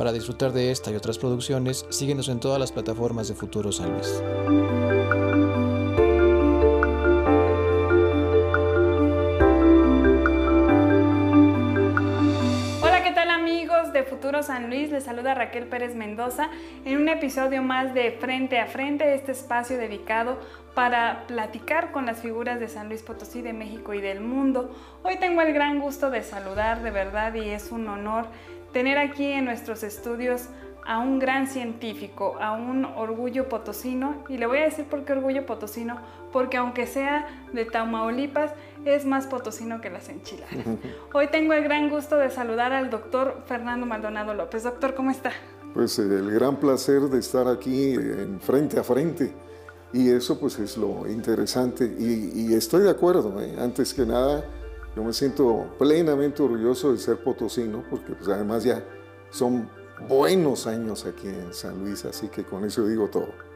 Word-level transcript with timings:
Para 0.00 0.12
disfrutar 0.12 0.52
de 0.52 0.70
esta 0.70 0.90
y 0.90 0.96
otras 0.96 1.18
producciones, 1.18 1.84
síguenos 1.90 2.30
en 2.30 2.40
todas 2.40 2.58
las 2.58 2.72
plataformas 2.72 3.28
de 3.28 3.34
Futuro 3.34 3.70
San 3.70 3.92
Luis. 3.92 4.22
Futuro 14.04 14.42
San 14.42 14.68
Luis, 14.68 14.90
les 14.90 15.04
saluda 15.04 15.34
Raquel 15.34 15.66
Pérez 15.66 15.94
Mendoza 15.94 16.50
en 16.84 16.98
un 16.98 17.08
episodio 17.08 17.62
más 17.62 17.94
de 17.94 18.12
Frente 18.12 18.58
a 18.58 18.66
Frente, 18.66 19.14
este 19.14 19.32
espacio 19.32 19.78
dedicado 19.78 20.38
para 20.74 21.26
platicar 21.26 21.90
con 21.90 22.06
las 22.06 22.18
figuras 22.18 22.60
de 22.60 22.68
San 22.68 22.88
Luis 22.88 23.02
Potosí, 23.02 23.40
de 23.40 23.52
México 23.52 23.94
y 23.94 24.00
del 24.00 24.20
mundo. 24.20 24.74
Hoy 25.02 25.16
tengo 25.18 25.42
el 25.42 25.52
gran 25.52 25.80
gusto 25.80 26.10
de 26.10 26.22
saludar 26.22 26.82
de 26.82 26.90
verdad 26.90 27.34
y 27.34 27.50
es 27.50 27.72
un 27.72 27.88
honor 27.88 28.26
tener 28.72 28.98
aquí 28.98 29.26
en 29.26 29.44
nuestros 29.44 29.82
estudios 29.82 30.48
a 30.86 30.98
un 30.98 31.18
gran 31.18 31.46
científico, 31.46 32.36
a 32.40 32.52
un 32.52 32.84
orgullo 32.84 33.48
potosino. 33.48 34.24
Y 34.28 34.38
le 34.38 34.46
voy 34.46 34.58
a 34.58 34.62
decir 34.62 34.86
por 34.86 35.04
qué 35.04 35.12
orgullo 35.12 35.46
potosino, 35.46 35.98
porque 36.32 36.56
aunque 36.56 36.86
sea 36.86 37.26
de 37.52 37.64
Tamaulipas, 37.64 38.52
es 38.84 39.04
más 39.04 39.26
potosino 39.26 39.80
que 39.80 39.90
las 39.90 40.08
enchiladas. 40.08 40.52
Hoy 41.12 41.28
tengo 41.28 41.52
el 41.52 41.64
gran 41.64 41.90
gusto 41.90 42.16
de 42.16 42.30
saludar 42.30 42.72
al 42.72 42.90
doctor 42.90 43.42
Fernando 43.46 43.86
Maldonado 43.86 44.34
López. 44.34 44.62
Doctor, 44.62 44.94
¿cómo 44.94 45.10
está? 45.10 45.32
Pues 45.74 45.98
eh, 45.98 46.02
el 46.02 46.30
gran 46.30 46.56
placer 46.56 47.02
de 47.02 47.18
estar 47.18 47.46
aquí 47.46 47.94
en 47.94 48.40
frente 48.40 48.78
a 48.78 48.82
frente. 48.82 49.32
Y 49.92 50.08
eso 50.10 50.38
pues 50.38 50.58
es 50.58 50.76
lo 50.76 51.08
interesante. 51.08 51.84
Y, 51.98 52.54
estoy 52.54 52.82
de 52.82 52.90
acuerdo, 52.90 53.40
¿eh? 53.40 53.56
antes 53.58 53.92
que 53.92 54.06
nada, 54.06 54.44
yo 54.96 55.04
me 55.04 55.12
siento 55.12 55.74
plenamente 55.78 56.42
orgulloso 56.42 56.92
de 56.92 56.98
ser 56.98 57.18
potosino, 57.18 57.84
porque 57.88 58.12
pues 58.12 58.28
además 58.28 58.64
ya 58.64 58.82
son 59.30 59.68
buenos 60.08 60.66
años 60.66 61.06
aquí 61.06 61.28
en 61.28 61.52
San 61.52 61.78
Luis, 61.78 62.04
así 62.04 62.28
que 62.28 62.44
con 62.44 62.64
eso 62.64 62.86
digo 62.86 63.08
todo. 63.08 63.50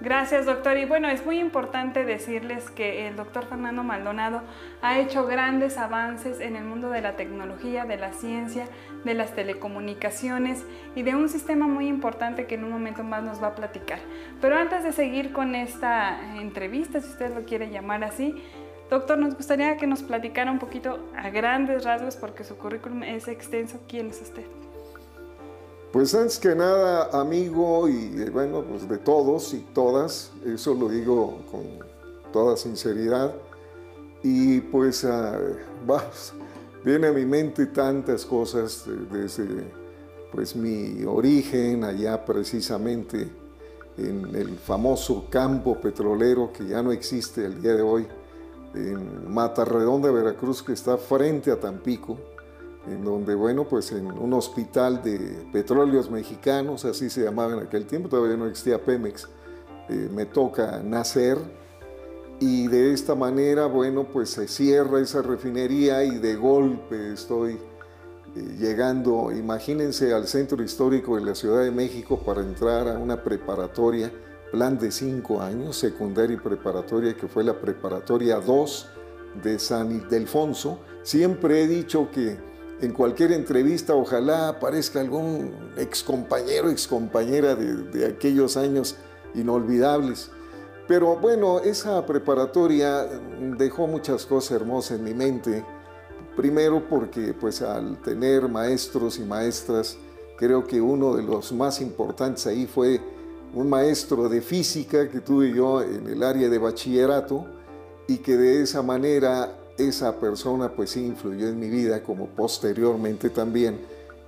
Gracias, 0.00 0.44
doctor. 0.44 0.76
Y 0.76 0.86
bueno, 0.86 1.08
es 1.08 1.24
muy 1.24 1.38
importante 1.38 2.04
decirles 2.04 2.68
que 2.68 3.06
el 3.06 3.16
doctor 3.16 3.46
Fernando 3.46 3.84
Maldonado 3.84 4.42
ha 4.82 4.98
hecho 4.98 5.24
grandes 5.24 5.78
avances 5.78 6.40
en 6.40 6.56
el 6.56 6.64
mundo 6.64 6.90
de 6.90 7.00
la 7.00 7.16
tecnología, 7.16 7.84
de 7.84 7.96
la 7.96 8.12
ciencia, 8.12 8.66
de 9.04 9.14
las 9.14 9.34
telecomunicaciones 9.34 10.64
y 10.96 11.04
de 11.04 11.14
un 11.14 11.28
sistema 11.28 11.68
muy 11.68 11.86
importante 11.86 12.46
que 12.46 12.56
en 12.56 12.64
un 12.64 12.72
momento 12.72 13.04
más 13.04 13.22
nos 13.22 13.40
va 13.40 13.48
a 13.48 13.54
platicar. 13.54 14.00
Pero 14.40 14.56
antes 14.56 14.82
de 14.82 14.92
seguir 14.92 15.32
con 15.32 15.54
esta 15.54 16.38
entrevista, 16.40 17.00
si 17.00 17.10
usted 17.10 17.32
lo 17.32 17.44
quiere 17.44 17.70
llamar 17.70 18.02
así, 18.02 18.42
doctor, 18.90 19.18
nos 19.18 19.34
gustaría 19.34 19.76
que 19.76 19.86
nos 19.86 20.02
platicara 20.02 20.50
un 20.50 20.58
poquito 20.58 20.98
a 21.16 21.30
grandes 21.30 21.84
rasgos, 21.84 22.16
porque 22.16 22.44
su 22.44 22.56
currículum 22.56 23.02
es 23.02 23.28
extenso. 23.28 23.78
¿Quién 23.88 24.10
es 24.10 24.20
usted? 24.22 24.44
Pues 25.92 26.14
antes 26.14 26.38
que 26.38 26.54
nada, 26.56 27.08
amigo 27.12 27.88
y 27.88 28.22
eh, 28.22 28.30
bueno, 28.30 28.62
pues 28.62 28.88
de 28.88 28.98
todos 28.98 29.54
y 29.54 29.60
todas, 29.72 30.32
eso 30.44 30.74
lo 30.74 30.88
digo 30.88 31.38
con 31.50 31.62
toda 32.32 32.56
sinceridad. 32.56 33.32
Y 34.22 34.60
pues 34.60 35.04
ah, 35.04 35.38
viene 36.84 37.06
a 37.06 37.12
mi 37.12 37.24
mente 37.24 37.66
tantas 37.66 38.24
cosas 38.24 38.84
desde 39.12 39.46
pues 40.32 40.56
mi 40.56 41.04
origen 41.04 41.84
allá 41.84 42.24
precisamente 42.24 43.30
en 43.96 44.34
el 44.34 44.58
famoso 44.58 45.26
campo 45.30 45.80
petrolero 45.80 46.52
que 46.52 46.66
ya 46.66 46.82
no 46.82 46.90
existe 46.90 47.44
el 47.44 47.62
día 47.62 47.74
de 47.74 47.82
hoy, 47.82 48.06
en 48.74 49.32
Mata 49.32 49.64
Redonda, 49.64 50.10
Veracruz, 50.10 50.62
que 50.62 50.72
está 50.72 50.96
frente 50.96 51.50
a 51.50 51.60
Tampico 51.60 52.18
en 52.86 53.04
donde, 53.04 53.34
bueno, 53.34 53.66
pues 53.66 53.92
en 53.92 54.06
un 54.06 54.32
hospital 54.34 55.02
de 55.02 55.46
petróleos 55.52 56.10
mexicanos, 56.10 56.84
así 56.84 57.08
se 57.08 57.24
llamaba 57.24 57.54
en 57.54 57.60
aquel 57.60 57.86
tiempo, 57.86 58.08
todavía 58.08 58.36
no 58.36 58.46
existía 58.46 58.82
Pemex, 58.82 59.28
eh, 59.88 60.08
me 60.12 60.26
toca 60.26 60.82
nacer. 60.82 61.38
Y 62.40 62.66
de 62.66 62.92
esta 62.92 63.14
manera, 63.14 63.66
bueno, 63.66 64.08
pues 64.12 64.30
se 64.30 64.48
cierra 64.48 65.00
esa 65.00 65.22
refinería 65.22 66.04
y 66.04 66.18
de 66.18 66.34
golpe 66.34 67.12
estoy 67.12 67.52
eh, 68.34 68.56
llegando, 68.58 69.30
imagínense, 69.32 70.12
al 70.12 70.26
centro 70.26 70.62
histórico 70.62 71.16
de 71.16 71.24
la 71.24 71.34
Ciudad 71.34 71.62
de 71.62 71.70
México 71.70 72.20
para 72.24 72.42
entrar 72.42 72.88
a 72.88 72.98
una 72.98 73.22
preparatoria, 73.22 74.12
plan 74.54 74.78
de 74.78 74.92
cinco 74.92 75.42
años, 75.42 75.76
secundaria 75.76 76.36
y 76.36 76.38
preparatoria, 76.38 77.16
que 77.16 77.26
fue 77.26 77.42
la 77.42 77.60
preparatoria 77.60 78.36
2 78.36 78.88
de 79.42 79.58
San 79.58 79.90
Ildefonso. 79.90 80.78
Siempre 81.02 81.64
he 81.64 81.66
dicho 81.66 82.08
que 82.12 82.38
en 82.80 82.92
cualquier 82.92 83.32
entrevista 83.32 83.96
ojalá 83.96 84.50
aparezca 84.50 85.00
algún 85.00 85.72
excompañero, 85.76 86.70
excompañera 86.70 87.56
de, 87.56 87.74
de 87.74 88.06
aquellos 88.06 88.56
años 88.56 88.94
inolvidables. 89.34 90.30
Pero 90.86 91.16
bueno, 91.16 91.58
esa 91.58 92.06
preparatoria 92.06 93.06
dejó 93.58 93.88
muchas 93.88 94.24
cosas 94.24 94.52
hermosas 94.52 94.98
en 94.98 95.04
mi 95.04 95.14
mente. 95.14 95.64
Primero 96.36 96.88
porque 96.88 97.34
pues 97.34 97.60
al 97.60 98.00
tener 98.02 98.48
maestros 98.48 99.18
y 99.18 99.24
maestras, 99.24 99.98
creo 100.38 100.64
que 100.64 100.80
uno 100.80 101.16
de 101.16 101.24
los 101.24 101.52
más 101.52 101.80
importantes 101.80 102.46
ahí 102.46 102.66
fue 102.66 103.00
un 103.54 103.68
maestro 103.68 104.28
de 104.28 104.40
física 104.40 105.08
que 105.08 105.20
tuve 105.20 105.52
yo 105.52 105.82
en 105.82 106.08
el 106.08 106.22
área 106.22 106.48
de 106.48 106.58
bachillerato 106.58 107.46
y 108.08 108.18
que 108.18 108.36
de 108.36 108.62
esa 108.62 108.82
manera 108.82 109.56
esa 109.78 110.18
persona 110.18 110.70
pues 110.74 110.90
sí 110.90 111.06
influyó 111.06 111.48
en 111.48 111.58
mi 111.58 111.68
vida, 111.68 112.02
como 112.02 112.26
posteriormente 112.26 113.30
también 113.30 113.80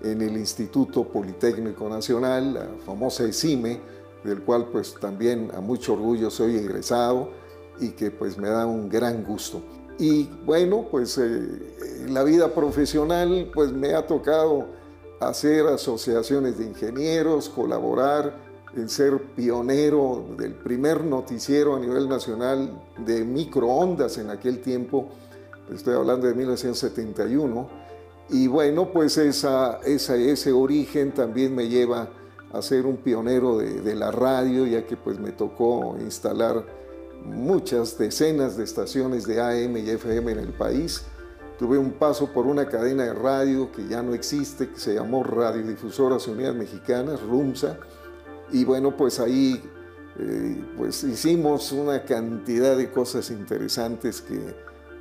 en 0.03 0.23
el 0.23 0.37
Instituto 0.37 1.05
Politécnico 1.05 1.89
Nacional, 1.89 2.55
la 2.55 2.69
famosa 2.85 3.25
ESIME, 3.25 3.81
del 4.25 4.43
cual 4.43 4.69
pues 4.71 4.95
también 5.01 5.51
a 5.55 5.61
mucho 5.61 5.95
orgullo 5.95 6.31
soy 6.31 6.57
egresado 6.57 7.31
y 7.81 7.91
que 7.91 8.11
pues 8.11 8.39
me 8.39 8.49
da 8.49 8.67
un 8.67 8.89
gran 8.89 9.25
gusto. 9.25 9.63
Y 9.99 10.25
bueno, 10.45 10.87
pues 10.91 11.19
eh, 11.19 12.07
la 12.09 12.23
vida 12.23 12.53
profesional 12.53 13.51
pues 13.55 13.73
me 13.73 13.95
ha 13.95 14.07
tocado 14.07 14.67
hacer 15.21 15.67
asociaciones 15.67 16.59
de 16.59 16.67
ingenieros, 16.67 17.49
colaborar 17.49 18.46
en 18.77 18.89
ser 18.89 19.19
pionero 19.35 20.27
del 20.37 20.55
primer 20.55 21.03
noticiero 21.03 21.77
a 21.77 21.81
nivel 21.81 22.09
nacional 22.09 22.83
de 22.99 23.25
microondas 23.25 24.19
en 24.19 24.31
aquel 24.31 24.61
tiempo, 24.61 25.09
estoy 25.73 25.95
hablando 25.95 26.27
de 26.27 26.35
1971, 26.35 27.69
y 28.29 28.49
bueno, 28.49 28.93
pues 28.93 29.17
esa, 29.19 29.79
ese 29.85 30.53
origen 30.53 31.13
también 31.13 31.55
me 31.55 31.69
lleva 31.69 32.11
a 32.53 32.63
ser 32.63 32.87
un 32.87 32.97
pionero 32.97 33.59
de, 33.59 33.95
la 33.95 34.11
radio, 34.11 34.67
ya 34.67 34.87
que 34.87 34.97
pues 34.97 35.19
me 35.19 35.33
tocó 35.33 35.97
instalar 36.01 36.65
muchas 37.25 37.99
decenas 37.99 38.57
de 38.57 38.65
estaciones 38.65 39.27
de 39.27 39.41
AM 39.41 39.77
y 39.77 39.91
FM 39.91 40.33
en 40.33 40.39
el 40.39 40.53
país. 40.53 41.05
Tuve 41.59 41.79
un 41.79 41.93
paso 41.93 42.33
por 42.33 42.47
una 42.47 42.69
cadena 42.69 43.05
de 43.05 43.15
radio 43.15 43.73
que 43.73 43.87
ya 43.89 44.03
no 44.03 44.13
existe, 44.13 44.69
que 44.69 44.79
se 44.79 44.95
llamó 44.95 45.23
Radiodifusoras 45.23 46.29
Unidas 46.29 46.55
Mexicanas, 46.55 47.23
RUMSA, 47.23 47.79
y 48.53 48.65
bueno, 48.65 48.97
pues 48.97 49.21
ahí 49.21 49.63
eh, 50.19 50.65
pues 50.77 51.05
hicimos 51.05 51.73
una 51.73 52.05
cantidad 52.05 52.77
de 52.77 52.91
cosas 52.91 53.31
interesantes 53.31 54.23
que, 54.23 54.41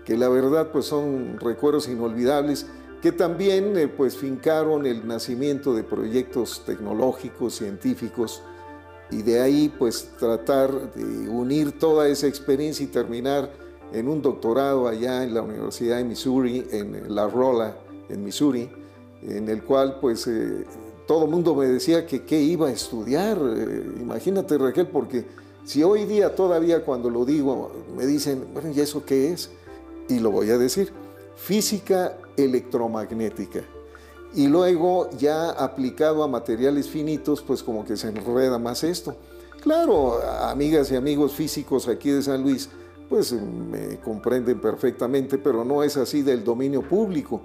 que 0.04 0.18
la 0.18 0.30
verdad 0.30 0.72
pues 0.72 0.86
son 0.86 1.40
recuerdos 1.40 1.88
inolvidables 1.88 2.68
que 3.02 3.12
también 3.12 3.78
eh, 3.78 3.88
pues 3.88 4.18
fincaron 4.18 4.86
el 4.86 5.08
nacimiento 5.08 5.76
de 5.76 5.84
proyectos 5.84 6.64
tecnológicos, 6.66 7.56
científicos 7.56 8.42
y 9.12 9.22
de 9.22 9.42
ahí 9.42 9.74
pues 9.78 10.10
tratar 10.18 10.94
de 10.94 11.30
unir 11.30 11.78
toda 11.78 12.08
esa 12.08 12.28
experiencia 12.28 12.84
y 12.84 12.88
terminar 12.88 13.52
en 13.94 14.08
un 14.08 14.22
doctorado 14.22 14.88
allá 14.88 15.24
en 15.24 15.34
la 15.34 15.44
Universidad 15.44 15.98
de 15.98 16.04
Missouri, 16.04 16.68
en 16.72 17.14
La 17.14 17.28
Rolla, 17.28 17.78
en 18.10 18.24
Missouri, 18.24 18.70
en 19.22 19.48
el 19.50 19.64
cual 19.64 20.00
pues 20.02 20.26
eh, 20.28 20.66
todo 21.08 21.26
el 21.26 21.32
mundo 21.32 21.56
me 21.56 21.68
decía 21.68 22.06
que 22.06 22.24
qué 22.24 22.41
iba 22.41 22.68
a 22.68 22.72
estudiar. 22.72 23.38
Eh, 23.38 23.96
imagínate 24.02 24.58
Raquel, 24.58 24.88
porque 24.88 25.26
si 25.64 25.84
hoy 25.84 26.06
día 26.06 26.35
todavía 26.35 26.84
cuando 26.84 27.09
lo 27.09 27.26
digo 27.26 27.72
me 27.96 28.06
dicen, 28.06 28.46
bueno, 28.53 28.72
¿y 28.76 28.79
eso 28.79 29.03
qué 29.06 29.32
es? 29.32 29.50
y 30.08 30.20
lo 30.20 30.32
voy 30.32 30.50
a 30.50 30.58
decir, 30.58 30.91
física 31.35 32.18
electromagnética. 32.38 33.62
Y 34.34 34.47
luego 34.47 35.09
ya 35.18 35.52
aplicado 35.52 36.24
a 36.24 36.28
materiales 36.28 36.90
finitos, 36.90 37.41
pues 37.41 37.64
como 37.64 37.85
que 37.85 37.96
se 37.96 38.09
enreda 38.09 38.59
más 38.59 38.84
esto. 38.84 39.16
Claro, 39.62 40.22
amigas 40.41 40.91
y 40.91 40.96
amigos 40.96 41.34
físicos 41.34 41.88
aquí 41.88 42.12
de 42.12 42.22
San 42.22 42.44
Luis, 42.44 42.70
pues 43.09 43.32
me 43.32 44.00
comprenden 44.00 44.59
perfectamente, 44.59 45.38
pero 45.38 45.64
no 45.64 45.84
es 45.84 45.96
así 45.97 46.22
del 46.22 46.44
dominio 46.44 46.82
público. 46.82 47.41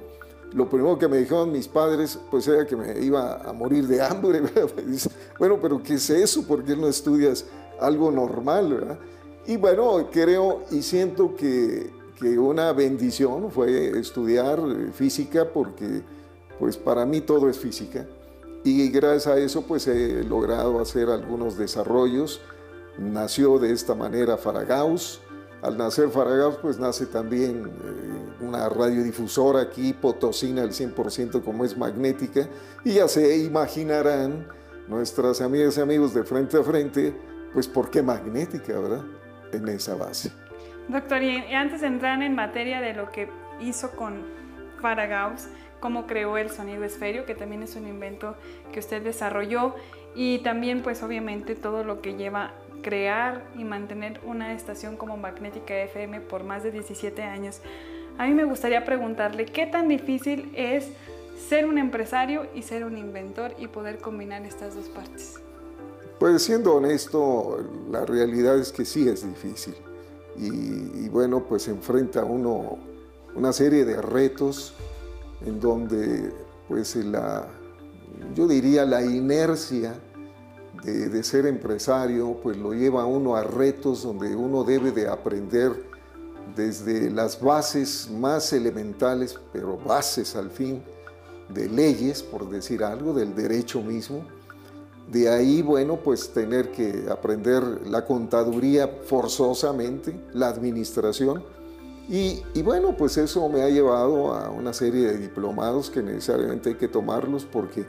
Lo 0.52 0.69
primero 0.69 0.99
que 0.99 1.06
me 1.06 1.19
dijeron 1.19 1.52
mis 1.52 1.69
padres, 1.69 2.19
pues 2.31 2.49
era 2.49 2.67
que 2.67 2.76
me 2.76 2.99
iba 3.00 3.37
a 3.37 3.52
morir 3.52 3.87
de 3.87 4.02
hambre. 4.02 4.43
bueno, 5.38 5.58
pero 5.61 5.82
¿qué 5.82 5.94
es 5.94 6.11
eso? 6.11 6.47
¿Por 6.47 6.64
qué 6.64 6.76
no 6.76 6.88
estudias 6.88 7.44
algo 7.79 8.11
normal? 8.11 8.99
Y 9.47 9.56
bueno, 9.56 10.08
creo 10.11 10.64
y 10.70 10.82
siento 10.82 11.35
que 11.37 12.00
que 12.20 12.38
una 12.38 12.73
bendición 12.73 13.50
fue 13.50 13.99
estudiar 13.99 14.58
eh, 14.58 14.93
física 14.93 15.49
porque 15.52 16.02
pues 16.58 16.76
para 16.76 17.06
mí 17.06 17.23
todo 17.23 17.49
es 17.49 17.58
física 17.58 18.06
y 18.62 18.91
gracias 18.91 19.26
a 19.26 19.38
eso 19.38 19.62
pues 19.62 19.88
he 19.88 20.23
logrado 20.23 20.81
hacer 20.81 21.08
algunos 21.08 21.56
desarrollos. 21.56 22.43
Nació 22.99 23.58
de 23.58 23.73
esta 23.73 23.94
manera 23.94 24.37
Faragaus. 24.37 25.23
Al 25.62 25.76
nacer 25.76 26.08
Faragaus 26.08 26.56
pues 26.56 26.78
nace 26.78 27.06
también 27.06 27.66
eh, 27.66 28.44
una 28.44 28.68
radiodifusora 28.68 29.60
aquí, 29.60 29.92
Potosina 29.92 30.62
al 30.62 30.70
100% 30.70 31.42
como 31.44 31.64
es 31.64 31.76
magnética 31.76 32.48
y 32.84 32.94
ya 32.94 33.08
se 33.08 33.36
imaginarán 33.38 34.48
nuestras 34.88 35.40
amigas 35.40 35.76
y 35.76 35.80
amigos 35.80 36.14
de 36.14 36.24
frente 36.24 36.58
a 36.58 36.62
frente 36.62 37.14
pues 37.52 37.68
por 37.68 37.90
qué 37.90 38.02
magnética, 38.02 38.78
¿verdad? 38.78 39.04
En 39.52 39.68
esa 39.68 39.96
base. 39.96 40.32
Doctor, 40.88 41.22
y 41.22 41.36
antes 41.54 41.82
de 41.82 41.88
entrar 41.88 42.22
en 42.22 42.34
materia 42.34 42.80
de 42.80 42.94
lo 42.94 43.10
que 43.10 43.28
hizo 43.60 43.90
con 43.92 44.24
Faragaus, 44.80 45.46
cómo 45.80 46.06
creó 46.06 46.36
el 46.36 46.50
sonido 46.50 46.84
esféreo, 46.84 47.26
que 47.26 47.34
también 47.34 47.62
es 47.62 47.74
un 47.76 47.86
invento 47.86 48.36
que 48.72 48.80
usted 48.80 49.02
desarrolló, 49.02 49.74
y 50.14 50.40
también 50.40 50.82
pues 50.82 51.02
obviamente 51.02 51.54
todo 51.54 51.84
lo 51.84 52.00
que 52.00 52.14
lleva 52.14 52.52
crear 52.82 53.44
y 53.56 53.65
mantener 53.65 54.21
una 54.25 54.53
estación 54.53 54.97
como 54.97 55.17
Magnética 55.17 55.75
FM 55.75 56.21
por 56.23 56.44
más 56.44 56.62
de 56.62 56.71
17 56.71 57.23
años. 57.23 57.61
A 58.19 58.27
mí 58.27 58.35
me 58.35 58.44
gustaría 58.44 58.85
preguntarle 58.85 59.47
qué 59.47 59.67
tan 59.67 59.88
difícil 59.88 60.53
es 60.55 60.88
ser 61.49 61.67
un 61.67 61.79
empresario 61.79 62.47
y 62.55 62.62
ser 62.62 62.85
un 62.85 62.99
inventor 62.99 63.55
y 63.59 63.67
poder 63.67 63.99
combinar 63.99 64.44
estas 64.44 64.75
dos 64.75 64.88
partes. 64.88 65.41
Pues 66.19 66.43
siendo 66.43 66.75
honesto, 66.75 67.59
la 67.91 68.05
realidad 68.05 68.59
es 68.59 68.73
que 68.73 68.85
sí 68.85 69.09
es 69.09 69.27
difícil. 69.27 69.75
Y, 70.37 71.05
y 71.05 71.09
bueno, 71.09 71.44
pues 71.44 71.67
enfrenta 71.69 72.25
uno 72.25 72.79
una 73.35 73.53
serie 73.53 73.85
de 73.85 74.00
retos 74.03 74.75
en 75.44 75.61
donde 75.61 76.32
pues 76.69 76.97
la, 76.97 77.47
yo 78.35 78.47
diría 78.47 78.85
la 78.85 79.03
inercia 79.03 79.94
de, 80.82 81.23
ser 81.23 81.47
empresario 81.47 82.38
pues 82.43 82.56
lo 82.56 82.73
lleva 82.73 83.05
uno 83.06 83.37
a 83.37 83.43
retos 83.43 84.03
donde 84.03 84.35
uno 84.35 84.65
debe 84.65 84.93
de 84.93 85.09
aprender 85.09 85.73
desde 86.56 87.11
las 87.11 87.41
bases 87.41 88.11
más 88.11 88.53
elementales, 88.53 89.38
pero 89.53 89.77
bases 89.77 90.35
al 90.37 90.50
fin, 90.50 90.82
de 91.49 91.69
leyes, 91.69 92.23
por 92.23 92.49
decir 92.49 92.82
algo, 92.82 93.12
del 93.12 93.35
derecho 93.35 93.82
mismo. 93.82 94.25
De 95.11 95.29
ahí, 95.29 95.62
bueno, 95.62 95.97
pues 95.97 96.32
tener 96.32 96.71
que 96.71 97.06
aprender 97.11 97.62
la 97.87 98.05
contaduría 98.05 98.88
forzosamente, 99.05 100.15
la 100.32 100.49
administración, 100.49 101.43
y, 102.12 102.62
bueno, 102.62 102.97
pues 102.97 103.17
eso 103.19 103.49
me 103.49 103.62
ha 103.62 103.69
llevado 103.69 104.35
a 104.35 104.50
una 104.50 104.73
serie 104.73 105.06
de 105.06 105.17
diplomados 105.17 105.91
que 105.91 106.03
necesariamente 106.03 106.71
hay 106.71 106.75
que 106.75 106.88
tomarlos 106.88 107.44
porque 107.44 107.87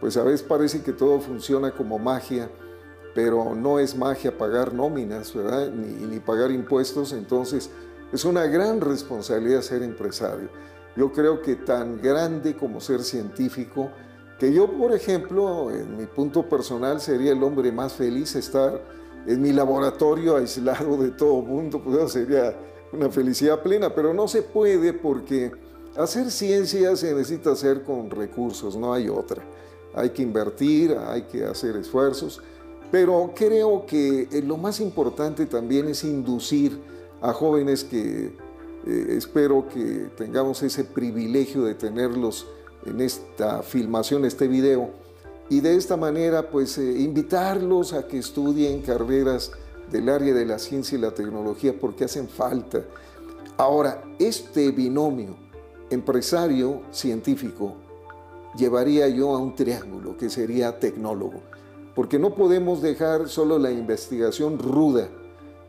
pues 0.00 0.16
a 0.16 0.24
veces 0.24 0.42
parece 0.42 0.82
que 0.82 0.92
todo 0.92 1.20
funciona 1.20 1.72
como 1.72 1.98
magia, 1.98 2.50
pero 3.14 3.54
no 3.54 3.78
es 3.78 3.96
magia 3.96 4.36
pagar 4.36 4.72
nóminas, 4.72 5.34
¿verdad? 5.34 5.70
Ni, 5.70 6.06
ni 6.06 6.20
pagar 6.20 6.50
impuestos, 6.50 7.12
entonces 7.12 7.70
es 8.12 8.24
una 8.24 8.46
gran 8.46 8.80
responsabilidad 8.80 9.62
ser 9.62 9.82
empresario. 9.82 10.48
Yo 10.96 11.12
creo 11.12 11.42
que 11.42 11.56
tan 11.56 12.00
grande 12.00 12.56
como 12.56 12.80
ser 12.80 13.02
científico, 13.02 13.90
que 14.38 14.52
yo, 14.52 14.70
por 14.70 14.92
ejemplo, 14.92 15.70
en 15.70 15.96
mi 15.96 16.06
punto 16.06 16.48
personal, 16.48 17.00
sería 17.00 17.32
el 17.32 17.42
hombre 17.42 17.70
más 17.70 17.92
feliz 17.92 18.34
estar 18.34 18.82
en 19.26 19.40
mi 19.40 19.52
laboratorio 19.52 20.36
aislado 20.36 20.96
de 20.96 21.10
todo 21.10 21.42
mundo, 21.42 21.80
pues 21.82 22.12
sería 22.12 22.56
una 22.92 23.10
felicidad 23.10 23.62
plena, 23.62 23.94
pero 23.94 24.14
no 24.14 24.26
se 24.26 24.42
puede 24.42 24.92
porque 24.92 25.52
hacer 25.96 26.30
ciencia 26.30 26.96
se 26.96 27.14
necesita 27.14 27.52
hacer 27.52 27.82
con 27.82 28.10
recursos, 28.10 28.76
no 28.76 28.92
hay 28.92 29.08
otra. 29.08 29.42
Hay 29.94 30.10
que 30.10 30.22
invertir, 30.22 30.96
hay 30.96 31.22
que 31.22 31.44
hacer 31.44 31.76
esfuerzos, 31.76 32.40
pero 32.90 33.32
creo 33.34 33.86
que 33.86 34.28
eh, 34.30 34.42
lo 34.42 34.56
más 34.56 34.80
importante 34.80 35.46
también 35.46 35.88
es 35.88 36.04
inducir 36.04 36.78
a 37.20 37.32
jóvenes 37.32 37.84
que 37.84 38.32
eh, 38.86 39.06
espero 39.10 39.68
que 39.68 40.08
tengamos 40.16 40.62
ese 40.62 40.84
privilegio 40.84 41.62
de 41.62 41.74
tenerlos 41.74 42.46
en 42.86 43.00
esta 43.00 43.62
filmación, 43.62 44.24
este 44.24 44.48
video, 44.48 44.90
y 45.48 45.60
de 45.60 45.76
esta 45.76 45.96
manera 45.96 46.50
pues 46.50 46.78
eh, 46.78 47.00
invitarlos 47.00 47.92
a 47.92 48.06
que 48.06 48.18
estudien 48.18 48.82
carreras 48.82 49.52
del 49.90 50.08
área 50.08 50.32
de 50.32 50.46
la 50.46 50.58
ciencia 50.58 50.96
y 50.96 51.00
la 51.00 51.12
tecnología 51.12 51.74
porque 51.78 52.04
hacen 52.04 52.28
falta. 52.28 52.84
Ahora, 53.56 54.02
este 54.18 54.70
binomio 54.70 55.36
empresario-científico 55.90 57.74
llevaría 58.56 59.08
yo 59.08 59.34
a 59.34 59.38
un 59.38 59.54
triángulo 59.54 60.16
que 60.16 60.30
sería 60.30 60.78
tecnólogo, 60.78 61.40
porque 61.94 62.18
no 62.18 62.34
podemos 62.34 62.82
dejar 62.82 63.28
solo 63.28 63.58
la 63.58 63.70
investigación 63.70 64.58
ruda, 64.58 65.08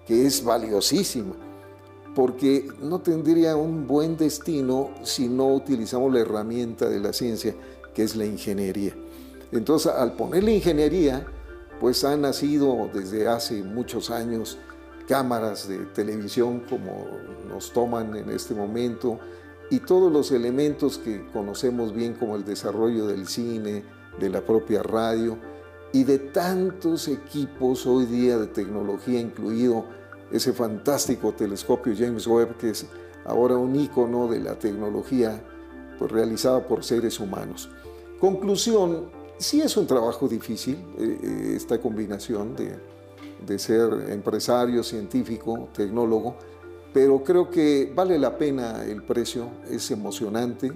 que 0.05 0.25
es 0.25 0.43
valiosísima, 0.43 1.35
porque 2.15 2.67
no 2.81 2.99
tendría 2.99 3.55
un 3.55 3.87
buen 3.87 4.17
destino 4.17 4.91
si 5.03 5.27
no 5.27 5.47
utilizamos 5.47 6.13
la 6.13 6.19
herramienta 6.19 6.89
de 6.89 6.99
la 6.99 7.13
ciencia, 7.13 7.55
que 7.93 8.03
es 8.03 8.15
la 8.15 8.25
ingeniería. 8.25 8.93
Entonces, 9.51 9.91
al 9.91 10.13
poner 10.13 10.43
la 10.43 10.51
ingeniería, 10.51 11.25
pues 11.79 12.03
han 12.03 12.21
nacido 12.21 12.89
desde 12.93 13.27
hace 13.27 13.63
muchos 13.63 14.11
años 14.11 14.57
cámaras 15.07 15.67
de 15.67 15.77
televisión 15.87 16.63
como 16.69 17.07
nos 17.49 17.73
toman 17.73 18.15
en 18.15 18.29
este 18.29 18.53
momento 18.53 19.19
y 19.71 19.79
todos 19.79 20.11
los 20.11 20.31
elementos 20.31 20.99
que 20.99 21.25
conocemos 21.31 21.93
bien 21.93 22.13
como 22.13 22.35
el 22.35 22.45
desarrollo 22.45 23.07
del 23.07 23.27
cine, 23.27 23.83
de 24.19 24.29
la 24.29 24.41
propia 24.41 24.83
radio 24.83 25.37
y 25.93 26.03
de 26.03 26.19
tantos 26.19 27.07
equipos 27.07 27.87
hoy 27.87 28.05
día 28.05 28.37
de 28.37 28.47
tecnología, 28.47 29.19
incluido 29.19 29.85
ese 30.31 30.53
fantástico 30.53 31.33
telescopio 31.33 31.93
James 31.97 32.27
Webb 32.27 32.57
que 32.57 32.69
es 32.71 32.85
ahora 33.25 33.55
un 33.57 33.75
icono 33.75 34.27
de 34.27 34.41
la 34.41 34.59
tecnología 34.59 35.41
pues, 35.97 36.11
realizada 36.11 36.67
por 36.67 36.83
seres 36.83 37.19
humanos. 37.19 37.69
Conclusión, 38.19 39.09
Sí 39.41 39.59
es 39.59 39.75
un 39.75 39.87
trabajo 39.87 40.27
difícil 40.27 40.75
eh, 40.99 41.17
eh, 41.23 41.53
esta 41.55 41.81
combinación 41.81 42.55
de, 42.55 42.77
de 43.43 43.57
ser 43.57 43.91
empresario, 44.09 44.83
científico, 44.83 45.67
tecnólogo, 45.73 46.35
pero 46.93 47.23
creo 47.23 47.49
que 47.49 47.91
vale 47.93 48.19
la 48.19 48.37
pena 48.37 48.83
el 48.83 49.03
precio, 49.03 49.49
es 49.69 49.89
emocionante, 49.91 50.71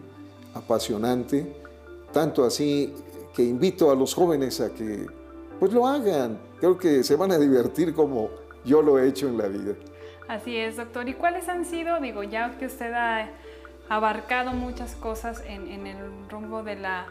apasionante, 0.54 1.56
tanto 2.12 2.46
así 2.46 2.94
que 3.36 3.44
invito 3.44 3.92
a 3.92 3.96
los 3.96 4.14
jóvenes 4.14 4.62
a 4.62 4.74
que 4.74 5.06
pues 5.60 5.74
lo 5.74 5.88
hagan, 5.88 6.40
creo 6.60 6.78
que 6.78 7.04
se 7.04 7.16
van 7.16 7.32
a 7.32 7.38
divertir 7.38 7.94
como 7.94 8.30
yo 8.64 8.82
lo 8.82 9.00
he 9.00 9.08
hecho 9.08 9.28
en 9.28 9.38
la 9.38 9.48
vida. 9.48 9.74
Así 10.28 10.58
es, 10.58 10.78
doctor. 10.78 11.08
¿Y 11.08 11.14
cuáles 11.14 11.48
han 11.50 11.66
sido, 11.66 12.00
digo, 12.00 12.24
ya 12.24 12.58
que 12.58 12.66
usted 12.66 12.92
ha 12.94 13.30
abarcado 13.90 14.52
muchas 14.52 14.96
cosas 14.96 15.44
en, 15.46 15.68
en 15.68 15.86
el 15.86 16.30
rumbo 16.30 16.64
de 16.64 16.76
la 16.76 17.08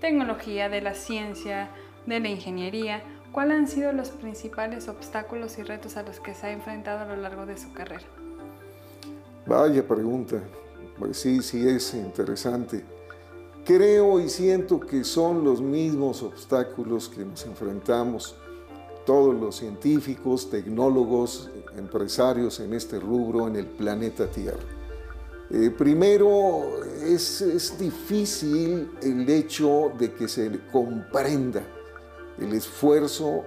tecnología, 0.00 0.68
de 0.68 0.80
la 0.80 0.94
ciencia, 0.94 1.70
de 2.06 2.20
la 2.20 2.28
ingeniería, 2.28 3.02
¿cuáles 3.32 3.58
han 3.58 3.68
sido 3.68 3.92
los 3.92 4.10
principales 4.10 4.88
obstáculos 4.88 5.58
y 5.58 5.62
retos 5.62 5.96
a 5.96 6.02
los 6.02 6.20
que 6.20 6.34
se 6.34 6.46
ha 6.46 6.52
enfrentado 6.52 7.00
a 7.00 7.04
lo 7.04 7.16
largo 7.16 7.46
de 7.46 7.58
su 7.58 7.72
carrera? 7.72 8.06
Vaya 9.46 9.86
pregunta, 9.86 10.42
pues 10.98 11.18
sí, 11.18 11.40
sí 11.42 11.68
es 11.68 11.94
interesante. 11.94 12.84
Creo 13.64 14.20
y 14.20 14.28
siento 14.28 14.80
que 14.80 15.04
son 15.04 15.44
los 15.44 15.60
mismos 15.60 16.22
obstáculos 16.22 17.08
que 17.08 17.24
nos 17.24 17.44
enfrentamos 17.46 18.36
todos 19.04 19.34
los 19.34 19.56
científicos, 19.56 20.50
tecnólogos, 20.50 21.50
empresarios 21.76 22.60
en 22.60 22.74
este 22.74 22.98
rubro 22.98 23.46
en 23.46 23.56
el 23.56 23.66
planeta 23.66 24.28
Tierra. 24.28 24.58
Eh, 25.48 25.70
primero, 25.70 26.84
es, 27.04 27.78
difícil 27.78 28.90
el 29.00 29.28
hecho 29.30 29.92
de 29.96 30.12
que 30.12 30.26
se 30.26 30.50
comprenda 30.72 31.62
el 32.38 32.52
esfuerzo 32.52 33.44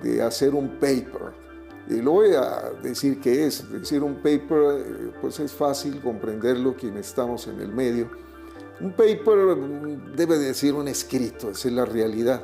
de 0.00 0.22
hacer 0.22 0.54
un 0.54 0.78
paper. 0.78 1.43
Y 1.88 2.00
lo 2.00 2.12
voy 2.12 2.30
a 2.34 2.72
decir 2.82 3.20
que 3.20 3.46
es, 3.46 3.70
decir 3.70 4.02
un 4.02 4.16
paper, 4.16 4.84
eh, 4.86 5.12
pues 5.20 5.38
es 5.40 5.52
fácil 5.52 6.00
comprenderlo 6.00 6.74
quienes 6.74 7.08
estamos 7.08 7.46
en 7.46 7.60
el 7.60 7.72
medio. 7.72 8.10
Un 8.80 8.92
paper 8.92 9.56
debe 10.16 10.38
decir 10.38 10.74
un 10.74 10.88
escrito, 10.88 11.50
esa 11.50 11.68
es 11.68 11.74
la 11.74 11.84
realidad. 11.84 12.42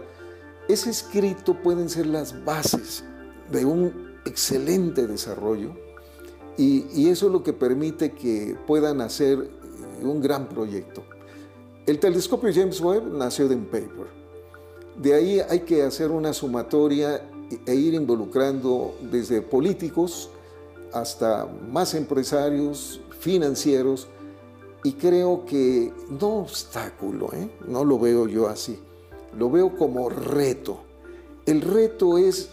Ese 0.69 0.91
escrito 0.91 1.55
pueden 1.61 1.89
ser 1.89 2.07
las 2.07 2.45
bases 2.45 3.03
de 3.51 3.65
un 3.65 4.19
excelente 4.25 5.07
desarrollo 5.07 5.75
y, 6.57 7.09
eso 7.09 7.27
es 7.27 7.33
lo 7.33 7.43
que 7.43 7.55
permite 7.55 8.13
que 8.13 8.57
puedan 8.67 9.01
hacer 9.01 9.39
eh, 9.39 10.05
un 10.05 10.21
gran 10.21 10.49
proyecto. 10.49 11.03
El 11.87 11.99
telescopio 11.99 12.51
James 12.53 12.81
Webb 12.81 13.13
nació 13.15 13.49
de 13.49 13.55
un 13.55 13.65
paper. 13.65 14.07
De 15.01 15.15
ahí 15.15 15.41
hay 15.41 15.61
que 15.61 15.83
hacer 15.83 16.11
una 16.11 16.35
sumatoria 16.35 17.23
e 17.67 17.75
ir 17.75 17.95
involucrando 17.95 18.95
desde 19.11 19.43
políticos 19.43 20.31
hasta 20.93 21.47
más 21.71 21.95
empresarios, 21.95 23.01
financieros, 23.19 24.09
y 24.83 24.93
creo 24.93 25.45
que 25.45 25.93
no 26.09 26.39
obstáculo, 26.39 27.31
¿eh? 27.35 27.51
no 27.69 27.85
lo 27.85 27.99
veo 27.99 28.27
yo 28.27 28.49
así, 28.49 28.79
lo 29.37 29.51
veo 29.51 29.77
como 29.77 30.09
reto. 30.09 30.81
El 31.45 31.61
reto 31.61 32.17
es 32.17 32.49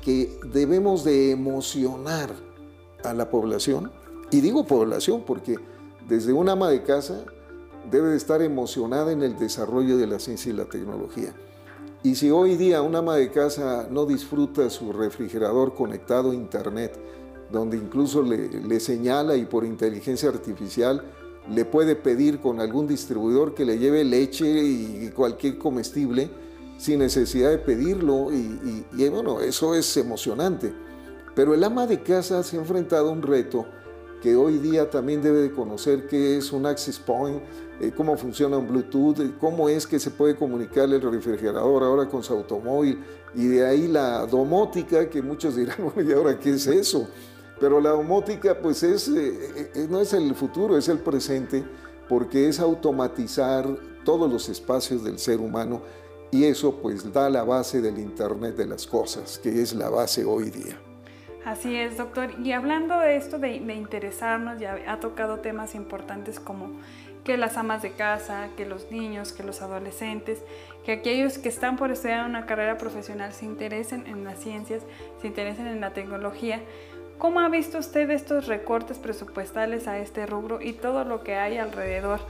que 0.00 0.38
debemos 0.52 1.04
de 1.04 1.30
emocionar 1.30 2.30
a 3.02 3.14
la 3.14 3.30
población, 3.30 3.90
y 4.30 4.40
digo 4.40 4.66
población 4.66 5.24
porque 5.26 5.58
desde 6.08 6.32
un 6.32 6.48
ama 6.48 6.68
de 6.70 6.82
casa 6.82 7.24
debe 7.90 8.10
de 8.10 8.16
estar 8.16 8.42
emocionada 8.42 9.12
en 9.12 9.22
el 9.22 9.38
desarrollo 9.38 9.96
de 9.96 10.06
la 10.06 10.18
ciencia 10.18 10.50
y 10.50 10.56
la 10.56 10.64
tecnología. 10.64 11.34
Y 12.04 12.16
si 12.16 12.30
hoy 12.30 12.56
día 12.56 12.82
un 12.82 12.96
ama 12.96 13.14
de 13.14 13.30
casa 13.30 13.86
no 13.88 14.06
disfruta 14.06 14.68
su 14.70 14.92
refrigerador 14.92 15.74
conectado 15.74 16.32
a 16.32 16.34
internet, 16.34 16.98
donde 17.50 17.76
incluso 17.76 18.22
le, 18.22 18.80
señala 18.80 19.36
y 19.36 19.44
por 19.44 19.64
inteligencia 19.64 20.28
artificial 20.28 21.04
le 21.48 21.64
puede 21.64 21.94
pedir 21.94 22.40
con 22.40 22.60
algún 22.60 22.88
distribuidor 22.88 23.54
que 23.54 23.64
le 23.64 23.78
lleve 23.78 24.02
leche 24.02 24.46
y 24.46 25.10
cualquier 25.14 25.58
comestible 25.58 26.28
sin 26.76 26.98
necesidad 26.98 27.50
de 27.50 27.58
pedirlo 27.58 28.32
y, 28.32 28.84
y, 28.94 29.04
y 29.04 29.08
bueno, 29.08 29.40
eso 29.40 29.74
es 29.76 29.96
emocionante. 29.96 30.72
Pero 31.36 31.54
el 31.54 31.62
ama 31.62 31.86
de 31.86 32.02
casa 32.02 32.42
se 32.42 32.56
ha 32.56 32.60
enfrentado 32.60 33.10
a 33.10 33.12
un 33.12 33.22
reto 33.22 33.64
que 34.22 34.36
hoy 34.36 34.58
día 34.58 34.90
también 34.90 35.22
debe 35.22 35.40
de 35.40 35.52
conocer 35.52 36.06
qué 36.06 36.36
es 36.36 36.52
un 36.52 36.66
access 36.66 36.98
point, 36.98 37.42
cómo 37.90 38.16
funciona 38.16 38.56
un 38.56 38.68
Bluetooth, 38.68 39.18
eh, 39.18 39.32
cómo 39.40 39.68
es 39.68 39.86
que 39.86 39.98
se 39.98 40.10
puede 40.10 40.36
comunicar 40.36 40.84
el 40.84 41.00
refrigerador 41.00 41.82
ahora 41.82 42.08
con 42.08 42.22
su 42.22 42.32
automóvil 42.32 43.02
y 43.34 43.46
de 43.48 43.66
ahí 43.66 43.88
la 43.88 44.24
domótica 44.26 45.10
que 45.10 45.20
muchos 45.20 45.56
dirán, 45.56 45.78
¿y 45.96 46.12
ahora 46.12 46.38
qué 46.38 46.50
es 46.50 46.66
eso? 46.66 47.08
Pero 47.58 47.80
la 47.80 47.90
domótica 47.90 48.56
pues 48.60 48.82
es, 48.82 49.08
eh, 49.08 49.86
no 49.90 50.00
es 50.00 50.12
el 50.12 50.34
futuro, 50.34 50.76
es 50.76 50.88
el 50.88 50.98
presente 50.98 51.64
porque 52.08 52.48
es 52.48 52.60
automatizar 52.60 53.66
todos 54.04 54.30
los 54.30 54.48
espacios 54.48 55.02
del 55.02 55.18
ser 55.18 55.40
humano 55.40 55.82
y 56.30 56.44
eso 56.44 56.76
pues 56.80 57.12
da 57.12 57.28
la 57.28 57.44
base 57.44 57.80
del 57.80 57.98
Internet 57.98 58.56
de 58.56 58.66
las 58.66 58.86
cosas, 58.86 59.38
que 59.38 59.60
es 59.62 59.74
la 59.74 59.90
base 59.90 60.24
hoy 60.24 60.50
día. 60.50 60.78
Así 61.44 61.76
es, 61.76 61.96
doctor. 61.96 62.30
Y 62.42 62.52
hablando 62.52 62.98
de 63.00 63.16
esto 63.16 63.38
de, 63.38 63.56
interesarnos, 63.56 64.60
ya 64.60 64.78
ha 64.86 65.00
tocado 65.00 65.40
temas 65.40 65.74
importantes 65.74 66.38
como 66.38 66.70
que 67.24 67.36
las 67.36 67.56
amas 67.56 67.82
de 67.82 67.92
casa, 67.92 68.48
que 68.56 68.66
los 68.66 68.90
niños, 68.90 69.32
que 69.32 69.42
los 69.42 69.62
adolescentes, 69.62 70.38
que 70.84 70.92
aquellos 70.92 71.38
que 71.38 71.48
están 71.48 71.76
por 71.76 71.90
estudiar 71.90 72.28
una 72.28 72.46
carrera 72.46 72.78
profesional 72.78 73.32
se 73.32 73.44
interesen 73.44 74.06
en 74.06 74.24
las 74.24 74.40
ciencias, 74.40 74.82
se 75.20 75.28
interesen 75.28 75.66
en 75.68 75.80
la 75.80 75.92
tecnología. 75.92 76.60
¿Cómo 77.18 77.40
ha 77.40 77.48
visto 77.48 77.78
usted 77.78 78.10
estos 78.10 78.48
recortes 78.48 78.98
presupuestales 78.98 79.86
a 79.86 79.98
este 79.98 80.26
rubro 80.26 80.60
y 80.60 80.72
todo 80.72 81.04
lo 81.04 81.22
que 81.22 81.36
hay 81.36 81.58
alrededor 81.58 82.20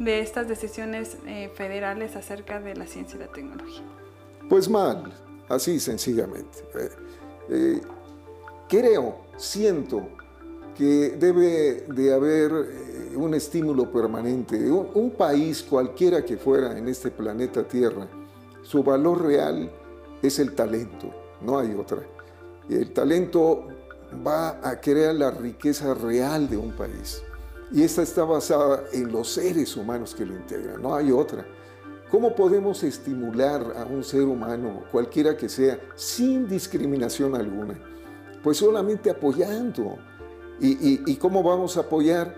de 0.00 0.20
estas 0.20 0.48
decisiones 0.48 1.16
eh, 1.26 1.50
federales 1.54 2.16
acerca 2.16 2.60
de 2.60 2.74
la 2.74 2.86
ciencia 2.86 3.16
y 3.16 3.20
la 3.20 3.28
tecnología? 3.28 3.84
Pues 4.48 4.68
mal, 4.68 5.12
así 5.48 5.78
sencillamente. 5.78 6.58
Eh, 6.74 6.88
eh, 7.50 7.80
creo, 8.68 9.20
siento 9.36 10.08
que 10.76 11.10
debe 11.10 11.84
de 11.86 12.12
haber 12.12 12.50
un 13.16 13.34
estímulo 13.34 13.90
permanente. 13.90 14.70
Un, 14.70 14.88
un, 14.94 15.10
país 15.10 15.62
cualquiera 15.62 16.24
que 16.24 16.36
fuera 16.36 16.76
en 16.76 16.88
este 16.88 17.10
planeta 17.10 17.62
Tierra, 17.62 18.08
su 18.62 18.82
valor 18.82 19.24
real 19.24 19.70
es 20.22 20.38
el 20.38 20.54
talento, 20.54 21.10
no 21.40 21.58
hay 21.58 21.74
otra. 21.74 21.98
El 22.68 22.92
talento 22.92 23.66
va 24.26 24.60
a 24.62 24.80
crear 24.80 25.14
la 25.14 25.30
riqueza 25.30 25.94
real 25.94 26.48
de 26.48 26.56
un 26.56 26.72
país. 26.72 27.22
Y 27.72 27.82
esta 27.82 28.02
está 28.02 28.24
basada 28.24 28.84
en 28.92 29.10
los 29.10 29.28
seres 29.28 29.76
humanos 29.76 30.14
que 30.14 30.26
lo 30.26 30.34
integran, 30.34 30.82
no 30.82 30.94
hay 30.94 31.10
otra. 31.10 31.44
¿Cómo 32.10 32.34
podemos 32.34 32.82
estimular 32.82 33.72
a 33.74 33.86
un 33.86 34.04
ser 34.04 34.24
humano, 34.24 34.84
cualquiera 34.92 35.34
que 35.34 35.48
sea, 35.48 35.80
sin 35.94 36.46
discriminación 36.46 37.34
alguna? 37.34 37.78
Pues 38.42 38.58
solamente 38.58 39.08
apoyando. 39.08 39.96
¿Y, 40.60 40.72
y, 40.72 41.02
y 41.06 41.16
cómo 41.16 41.42
vamos 41.42 41.78
a 41.78 41.80
apoyar? 41.80 42.36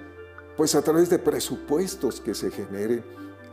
Pues 0.57 0.75
a 0.75 0.83
través 0.83 1.11
de 1.11 1.19
presupuestos 1.19 2.21
que 2.21 2.35
se 2.35 2.51
generen. 2.51 3.05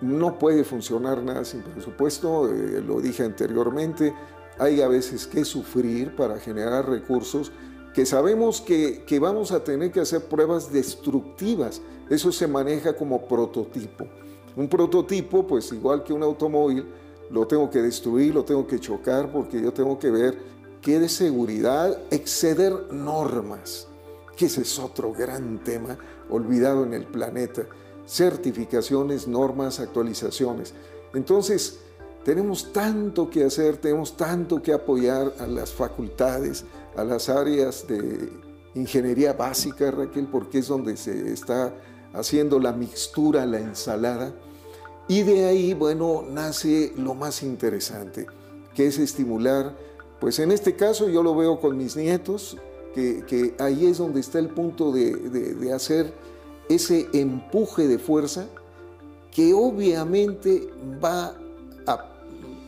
No 0.01 0.39
puede 0.39 0.63
funcionar 0.63 1.21
nada 1.21 1.45
sin 1.45 1.61
presupuesto, 1.61 2.49
eh, 2.49 2.81
lo 2.81 2.99
dije 2.99 3.23
anteriormente, 3.23 4.15
hay 4.57 4.81
a 4.81 4.87
veces 4.87 5.27
que 5.27 5.45
sufrir 5.45 6.15
para 6.15 6.39
generar 6.39 6.89
recursos 6.89 7.51
que 7.93 8.05
sabemos 8.05 8.61
que, 8.61 9.19
vamos 9.19 9.51
a 9.51 9.63
tener 9.63 9.91
que 9.91 9.99
hacer 9.99 10.23
pruebas 10.25 10.71
destructivas. 10.71 11.81
Eso 12.09 12.31
se 12.31 12.47
maneja 12.47 12.95
como 12.95 13.27
prototipo. 13.27 14.07
Un 14.55 14.67
prototipo, 14.67 15.45
pues 15.45 15.71
igual 15.71 16.03
que 16.03 16.13
un 16.13 16.23
automóvil, 16.23 16.85
lo 17.29 17.47
tengo 17.47 17.69
que 17.69 17.81
destruir, 17.81 18.33
lo 18.33 18.43
tengo 18.43 18.67
que 18.67 18.79
chocar, 18.79 19.31
porque 19.31 19.61
yo 19.61 19.73
tengo 19.73 19.97
que 19.99 20.11
ver 20.11 20.37
que 20.81 20.99
de 20.99 21.09
seguridad 21.09 21.97
exceder 22.09 22.73
normas, 22.91 23.87
que 24.41 24.47
ese 24.47 24.61
es 24.61 24.79
otro 24.79 25.13
gran 25.13 25.63
tema 25.63 25.95
olvidado 26.27 26.83
en 26.83 26.95
el 26.95 27.05
planeta. 27.05 27.61
Certificaciones, 28.07 29.27
normas, 29.27 29.79
actualizaciones. 29.79 30.73
Entonces, 31.13 31.77
tenemos 32.25 32.73
tanto 32.73 33.29
que 33.29 33.43
hacer, 33.43 33.77
tenemos 33.77 34.17
tanto 34.17 34.59
que 34.59 34.73
apoyar 34.73 35.31
a 35.37 35.45
las 35.45 35.71
facultades, 35.71 36.65
a 36.95 37.03
las 37.03 37.29
áreas 37.29 37.85
de 37.87 38.31
ingeniería 38.73 39.33
básica, 39.33 39.91
Raquel, 39.91 40.25
porque 40.25 40.57
es 40.57 40.67
donde 40.67 40.97
se 40.97 41.31
está 41.31 41.75
haciendo 42.11 42.59
la 42.59 42.71
mixtura, 42.71 43.45
la 43.45 43.59
ensalada. 43.59 44.33
Y 45.07 45.21
de 45.21 45.45
ahí, 45.45 45.75
bueno, 45.75 46.23
nace 46.27 46.93
lo 46.97 47.13
más 47.13 47.43
interesante, 47.43 48.25
que 48.73 48.87
es 48.87 48.97
estimular, 48.97 49.77
pues 50.19 50.39
en 50.39 50.51
este 50.51 50.75
caso 50.75 51.09
yo 51.09 51.21
lo 51.21 51.35
veo 51.35 51.59
con 51.59 51.77
mis 51.77 51.95
nietos, 51.95 52.57
que, 52.93 53.55
ahí 53.59 53.85
es 53.85 53.97
donde 53.97 54.19
está 54.19 54.39
el 54.39 54.49
punto 54.49 54.91
de, 54.91 55.13
de, 55.15 55.53
de 55.53 55.73
hacer 55.73 56.13
ese 56.69 57.09
empuje 57.13 57.87
de 57.87 57.99
fuerza 57.99 58.47
que 59.31 59.53
obviamente 59.53 60.69
va 61.03 61.35
a 61.87 62.11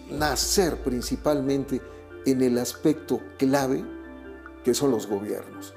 nacer 0.10 0.78
principalmente 0.84 1.82
en 2.26 2.42
el 2.42 2.58
aspecto 2.58 3.20
clave 3.38 3.84
que 4.64 4.74
son 4.74 4.92
los 4.92 5.08
gobiernos. 5.08 5.74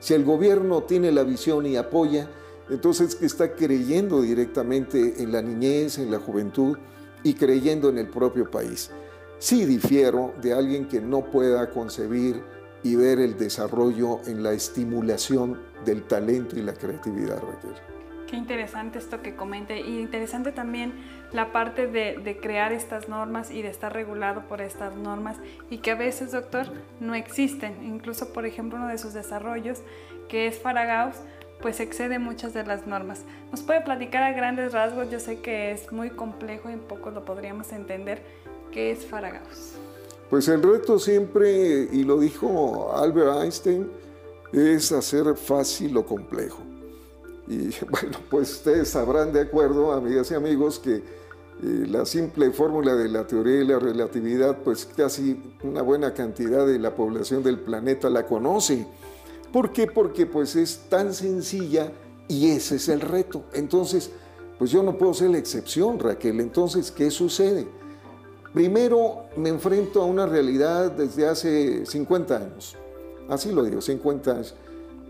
Si 0.00 0.12
el 0.12 0.24
gobierno 0.24 0.82
tiene 0.82 1.12
la 1.12 1.22
visión 1.22 1.66
y 1.66 1.76
apoya, 1.76 2.28
entonces 2.68 3.14
que 3.14 3.26
está 3.26 3.54
creyendo 3.54 4.22
directamente 4.22 5.22
en 5.22 5.32
la 5.32 5.40
niñez, 5.40 5.98
en 5.98 6.10
la 6.10 6.18
juventud 6.18 6.76
y 7.22 7.34
creyendo 7.34 7.88
en 7.88 7.98
el 7.98 8.08
propio 8.08 8.50
país. 8.50 8.90
Sí 9.38 9.64
difiero 9.64 10.34
de 10.42 10.52
alguien 10.52 10.88
que 10.88 11.00
no 11.00 11.30
pueda 11.30 11.70
concebir 11.70 12.42
y 12.84 12.94
ver 12.94 13.18
el 13.18 13.36
desarrollo 13.36 14.20
en 14.26 14.42
la 14.44 14.52
estimulación 14.52 15.60
del 15.84 16.04
talento 16.04 16.56
y 16.56 16.62
la 16.62 16.74
creatividad, 16.74 17.42
Raquel. 17.42 17.74
Qué 18.28 18.36
interesante 18.36 18.98
esto 18.98 19.22
que 19.22 19.34
comente 19.34 19.80
y 19.80 19.98
interesante 19.98 20.52
también 20.52 20.92
la 21.32 21.52
parte 21.52 21.86
de, 21.86 22.18
de, 22.22 22.38
crear 22.38 22.72
estas 22.72 23.08
normas 23.08 23.50
y 23.50 23.62
de 23.62 23.68
estar 23.68 23.92
regulado 23.92 24.46
por 24.48 24.60
estas 24.60 24.94
normas 24.96 25.36
y 25.70 25.78
que 25.78 25.92
a 25.92 25.94
veces, 25.94 26.32
doctor, 26.32 26.66
no 27.00 27.14
existen. 27.14 27.84
Incluso, 27.84 28.32
por 28.32 28.46
ejemplo, 28.46 28.78
uno 28.78 28.88
de 28.88 28.98
sus 28.98 29.14
desarrollos, 29.14 29.82
que 30.28 30.46
es 30.46 30.58
Faragaus, 30.58 31.16
pues 31.60 31.80
excede 31.80 32.18
muchas 32.18 32.52
de 32.52 32.64
las 32.64 32.86
normas. 32.86 33.24
¿Nos 33.50 33.62
puede 33.62 33.80
platicar 33.80 34.22
a 34.22 34.32
grandes 34.32 34.72
rasgos? 34.72 35.10
Yo 35.10 35.20
sé 35.20 35.40
que 35.40 35.72
es 35.72 35.90
muy 35.92 36.10
complejo 36.10 36.70
y 36.70 36.76
poco 36.76 37.10
lo 37.10 37.24
podríamos 37.24 37.72
entender. 37.72 38.22
¿Qué 38.72 38.90
es 38.90 39.06
Faragaus? 39.06 39.78
Pues 40.34 40.48
el 40.48 40.64
reto 40.64 40.98
siempre, 40.98 41.88
y 41.92 42.02
lo 42.02 42.18
dijo 42.18 42.92
Albert 42.92 43.44
Einstein, 43.44 43.88
es 44.52 44.90
hacer 44.90 45.36
fácil 45.36 45.94
lo 45.94 46.04
complejo. 46.04 46.58
Y 47.46 47.68
bueno, 47.88 48.18
pues 48.28 48.50
ustedes 48.50 48.88
sabrán 48.88 49.32
de 49.32 49.42
acuerdo, 49.42 49.92
amigas 49.92 50.32
y 50.32 50.34
amigos, 50.34 50.80
que 50.80 50.96
eh, 50.96 51.02
la 51.62 52.04
simple 52.04 52.50
fórmula 52.50 52.96
de 52.96 53.10
la 53.10 53.28
teoría 53.28 53.58
de 53.58 53.64
la 53.64 53.78
relatividad, 53.78 54.58
pues 54.64 54.84
casi 54.86 55.40
una 55.62 55.82
buena 55.82 56.14
cantidad 56.14 56.66
de 56.66 56.80
la 56.80 56.96
población 56.96 57.44
del 57.44 57.60
planeta 57.60 58.10
la 58.10 58.26
conoce. 58.26 58.88
¿Por 59.52 59.72
qué? 59.72 59.86
Porque 59.86 60.26
pues 60.26 60.56
es 60.56 60.80
tan 60.88 61.14
sencilla 61.14 61.92
y 62.26 62.50
ese 62.50 62.74
es 62.74 62.88
el 62.88 63.02
reto. 63.02 63.44
Entonces, 63.52 64.10
pues 64.58 64.72
yo 64.72 64.82
no 64.82 64.98
puedo 64.98 65.14
ser 65.14 65.30
la 65.30 65.38
excepción, 65.38 66.00
Raquel. 66.00 66.40
Entonces, 66.40 66.90
¿qué 66.90 67.12
sucede? 67.12 67.68
Primero 68.54 69.24
me 69.36 69.48
enfrento 69.48 70.00
a 70.00 70.06
una 70.06 70.26
realidad 70.26 70.92
desde 70.92 71.26
hace 71.26 71.84
50 71.84 72.36
años. 72.36 72.76
Así 73.28 73.50
lo 73.50 73.64
digo, 73.64 73.80
50 73.80 74.30
años 74.30 74.54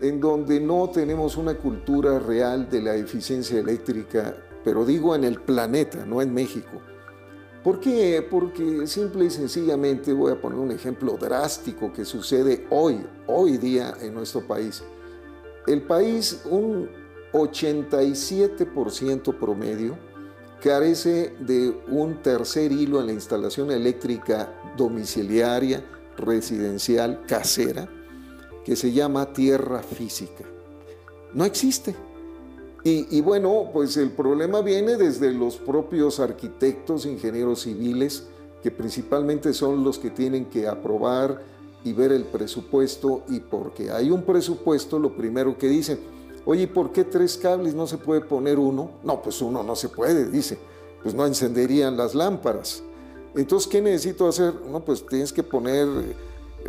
en 0.01 0.19
donde 0.19 0.59
no 0.59 0.89
tenemos 0.89 1.37
una 1.37 1.53
cultura 1.55 2.19
real 2.19 2.69
de 2.69 2.81
la 2.81 2.95
eficiencia 2.95 3.57
eléctrica, 3.59 4.35
pero 4.63 4.83
digo 4.83 5.15
en 5.15 5.23
el 5.23 5.39
planeta, 5.41 6.05
no 6.05 6.21
en 6.21 6.33
México. 6.33 6.81
¿Por 7.63 7.79
qué? 7.79 8.27
Porque 8.29 8.85
simple 8.87 9.25
y 9.25 9.29
sencillamente 9.29 10.11
voy 10.13 10.31
a 10.31 10.41
poner 10.41 10.59
un 10.59 10.71
ejemplo 10.71 11.17
drástico 11.17 11.93
que 11.93 12.05
sucede 12.05 12.67
hoy, 12.69 13.05
hoy 13.27 13.57
día 13.57 13.95
en 14.01 14.13
nuestro 14.13 14.45
país. 14.45 14.83
El 15.65 15.81
país, 15.83 16.41
un 16.45 16.89
87% 17.33 19.39
promedio, 19.39 19.97
carece 20.61 21.35
de 21.39 21.75
un 21.89 22.21
tercer 22.21 22.71
hilo 22.71 22.99
en 22.99 23.07
la 23.07 23.13
instalación 23.13 23.71
eléctrica 23.71 24.53
domiciliaria, 24.77 25.83
residencial, 26.17 27.23
casera, 27.27 27.89
que 28.63 28.75
se 28.75 28.91
llama 28.91 29.31
tierra 29.33 29.83
física. 29.83 30.43
No 31.33 31.45
existe. 31.45 31.95
Y, 32.87 33.19
bueno, 33.21 33.71
pues 33.73 33.97
el 33.97 34.11
problema 34.11 34.61
viene 34.61 34.95
desde 34.95 35.33
los 35.33 35.55
propios 35.55 36.19
arquitectos, 36.19 37.07
ingenieros 37.07 37.63
civiles, 37.63 38.27
que 38.61 38.69
principalmente 38.69 39.53
son 39.53 39.83
los 39.83 39.97
que 39.97 40.11
tienen 40.11 40.45
que 40.45 40.67
aprobar 40.67 41.41
y 41.83 41.93
ver 41.93 42.11
el 42.11 42.25
presupuesto, 42.25 43.23
y 43.27 43.39
porque 43.39 43.89
hay 43.89 44.11
un 44.11 44.21
presupuesto, 44.21 44.99
lo 44.99 45.15
primero 45.15 45.57
que 45.57 45.67
dicen, 45.67 45.97
oye, 46.45 46.67
¿por 46.67 46.91
qué 46.91 47.03
tres 47.03 47.37
cables 47.37 47.73
no 47.73 47.87
se 47.87 47.97
puede 47.97 48.21
poner 48.21 48.59
uno? 48.59 48.91
No, 49.03 49.21
pues 49.21 49.41
uno 49.41 49.63
no 49.63 49.75
se 49.75 49.89
puede, 49.89 50.29
dice, 50.29 50.57
pues 51.01 51.13
no 51.13 51.25
encenderían 51.25 51.97
las 51.97 52.15
lámparas. 52.15 52.83
Entonces, 53.35 53.69
¿qué 53.69 53.81
necesito 53.81 54.27
hacer? 54.27 54.53
No, 54.69 54.83
pues 54.83 55.05
tienes 55.05 55.33
que 55.33 55.43
poner 55.43 55.87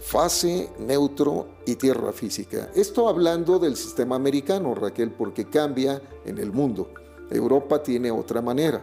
fase, 0.01 0.69
neutro 0.79 1.47
y 1.65 1.77
tierra 1.77 2.13
física. 2.13 2.71
Esto 2.75 3.09
hablando 3.09 3.59
del 3.59 3.77
sistema 3.77 4.17
americano, 4.17 4.75
Raquel, 4.75 5.11
porque 5.13 5.47
cambia 5.47 6.03
en 6.25 6.39
el 6.39 6.53
mundo. 6.53 6.91
Europa 7.31 7.83
tiene 7.83 8.11
otra 8.11 8.43
manera, 8.43 8.83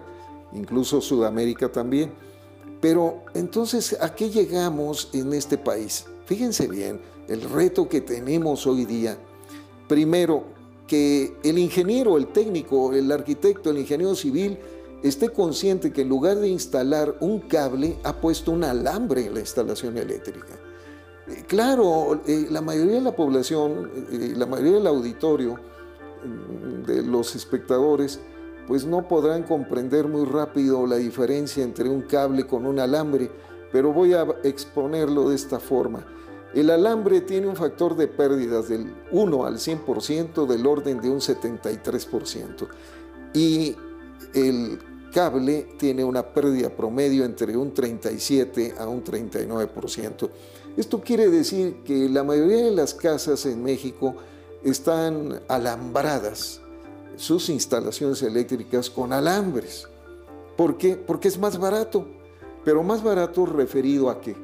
incluso 0.54 1.02
Sudamérica 1.02 1.72
también. 1.72 2.12
Pero 2.82 3.24
entonces, 3.34 3.96
¿a 4.02 4.14
qué 4.14 4.30
llegamos 4.30 5.10
en 5.14 5.34
este 5.34 5.58
país? 5.58 6.06
Fíjense 6.26 6.68
bien, 6.68 7.00
el 7.28 7.42
reto 7.42 7.88
que 7.88 8.02
tenemos 8.02 8.68
hoy 8.68 8.86
día. 8.86 9.18
Primero, 9.88 10.44
que 10.94 11.38
el 11.44 11.58
ingeniero, 11.58 12.18
el 12.18 12.28
técnico, 12.28 12.94
el 12.94 13.12
arquitecto, 13.12 13.72
el 13.72 13.80
ingeniero 13.80 14.14
civil 14.14 14.60
esté 15.02 15.30
consciente 15.30 15.92
que 15.92 16.02
en 16.02 16.10
lugar 16.10 16.38
de 16.38 16.50
instalar 16.50 17.16
un 17.20 17.40
cable, 17.40 17.98
ha 18.04 18.22
puesto 18.22 18.52
un 18.52 18.64
alambre 18.64 19.26
en 19.26 19.34
la 19.34 19.40
instalación 19.40 19.98
eléctrica. 19.98 20.54
Eh, 21.28 21.46
claro, 21.48 22.22
eh, 22.28 22.46
la 22.52 22.62
mayoría 22.62 22.98
de 22.98 23.02
la 23.02 23.16
población, 23.16 23.90
eh, 24.12 24.34
la 24.38 24.46
mayoría 24.46 24.74
del 24.74 24.86
auditorio, 24.86 25.56
mm, 25.56 26.84
de 26.86 27.02
los 27.02 27.36
espectadores, 27.36 28.20
pues 28.68 28.86
no 28.86 29.08
podrán 29.08 29.42
comprender 29.42 30.08
muy 30.08 30.26
rápido 30.26 30.86
la 30.86 30.98
diferencia 30.98 31.64
entre 31.64 31.90
un 31.90 32.04
cable 32.04 32.46
con 32.46 32.68
un 32.68 32.78
alambre, 32.78 33.32
pero 33.72 33.92
voy 33.92 34.14
a 34.14 34.28
exponerlo 34.44 35.30
de 35.30 35.38
esta 35.38 35.60
forma. 35.60 36.06
El 36.54 36.70
alambre 36.70 37.22
tiene 37.22 37.48
un 37.48 37.56
factor 37.56 37.96
de 37.96 38.08
pérdidas 38.08 38.70
del 38.70 38.94
1 39.12 39.46
al 39.46 39.56
100% 39.56 40.46
del 40.46 40.68
orden 40.68 41.02
de 41.02 41.10
un 41.10 41.20
73% 41.20 42.68
y 43.34 43.76
el 44.36 44.80
cable 45.12 45.68
tiene 45.78 46.04
una 46.04 46.24
pérdida 46.34 46.70
promedio 46.70 47.26
entre 47.26 47.58
un 47.58 47.74
37 47.74 48.76
a 48.78 48.88
un 48.88 49.04
39%. 49.04 50.30
Esto 50.78 51.02
quiere 51.02 51.30
decir 51.30 51.84
que 51.84 52.10
la 52.10 52.24
mayoría 52.24 52.66
de 52.66 52.72
las 52.72 52.94
casas 52.94 53.46
en 53.46 53.64
México 53.64 54.16
están 54.64 55.42
alambradas, 55.48 56.62
sus 57.16 57.50
instalaciones 57.50 58.22
eléctricas 58.24 58.90
con 58.90 59.14
alambres. 59.14 59.88
¿Por 60.58 60.78
qué? 60.78 60.96
Porque 60.96 61.28
es 61.28 61.38
más 61.38 61.60
barato, 61.60 62.08
pero 62.64 62.84
más 62.84 63.04
barato 63.04 63.46
referido 63.46 64.10
a 64.10 64.22
qué. 64.22 64.36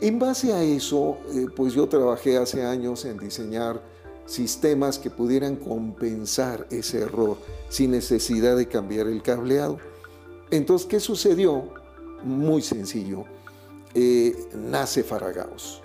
En 0.00 0.18
base 0.18 0.52
a 0.52 0.62
eso, 0.62 1.18
eh, 1.34 1.46
pues 1.54 1.74
yo 1.74 1.88
trabajé 1.88 2.38
hace 2.38 2.64
años 2.64 3.04
en 3.04 3.18
diseñar 3.18 3.82
sistemas 4.26 4.98
que 4.98 5.10
pudieran 5.10 5.56
compensar 5.56 6.66
ese 6.70 7.00
error 7.00 7.36
sin 7.68 7.90
necesidad 7.90 8.56
de 8.56 8.66
cambiar 8.66 9.08
el 9.08 9.22
cableado. 9.22 9.78
Entonces, 10.50 10.86
¿qué 10.88 11.00
sucedió? 11.00 11.64
Muy 12.22 12.62
sencillo 12.62 13.24
eh, 13.94 14.48
nace 14.54 15.02
Faragaos. 15.02 15.82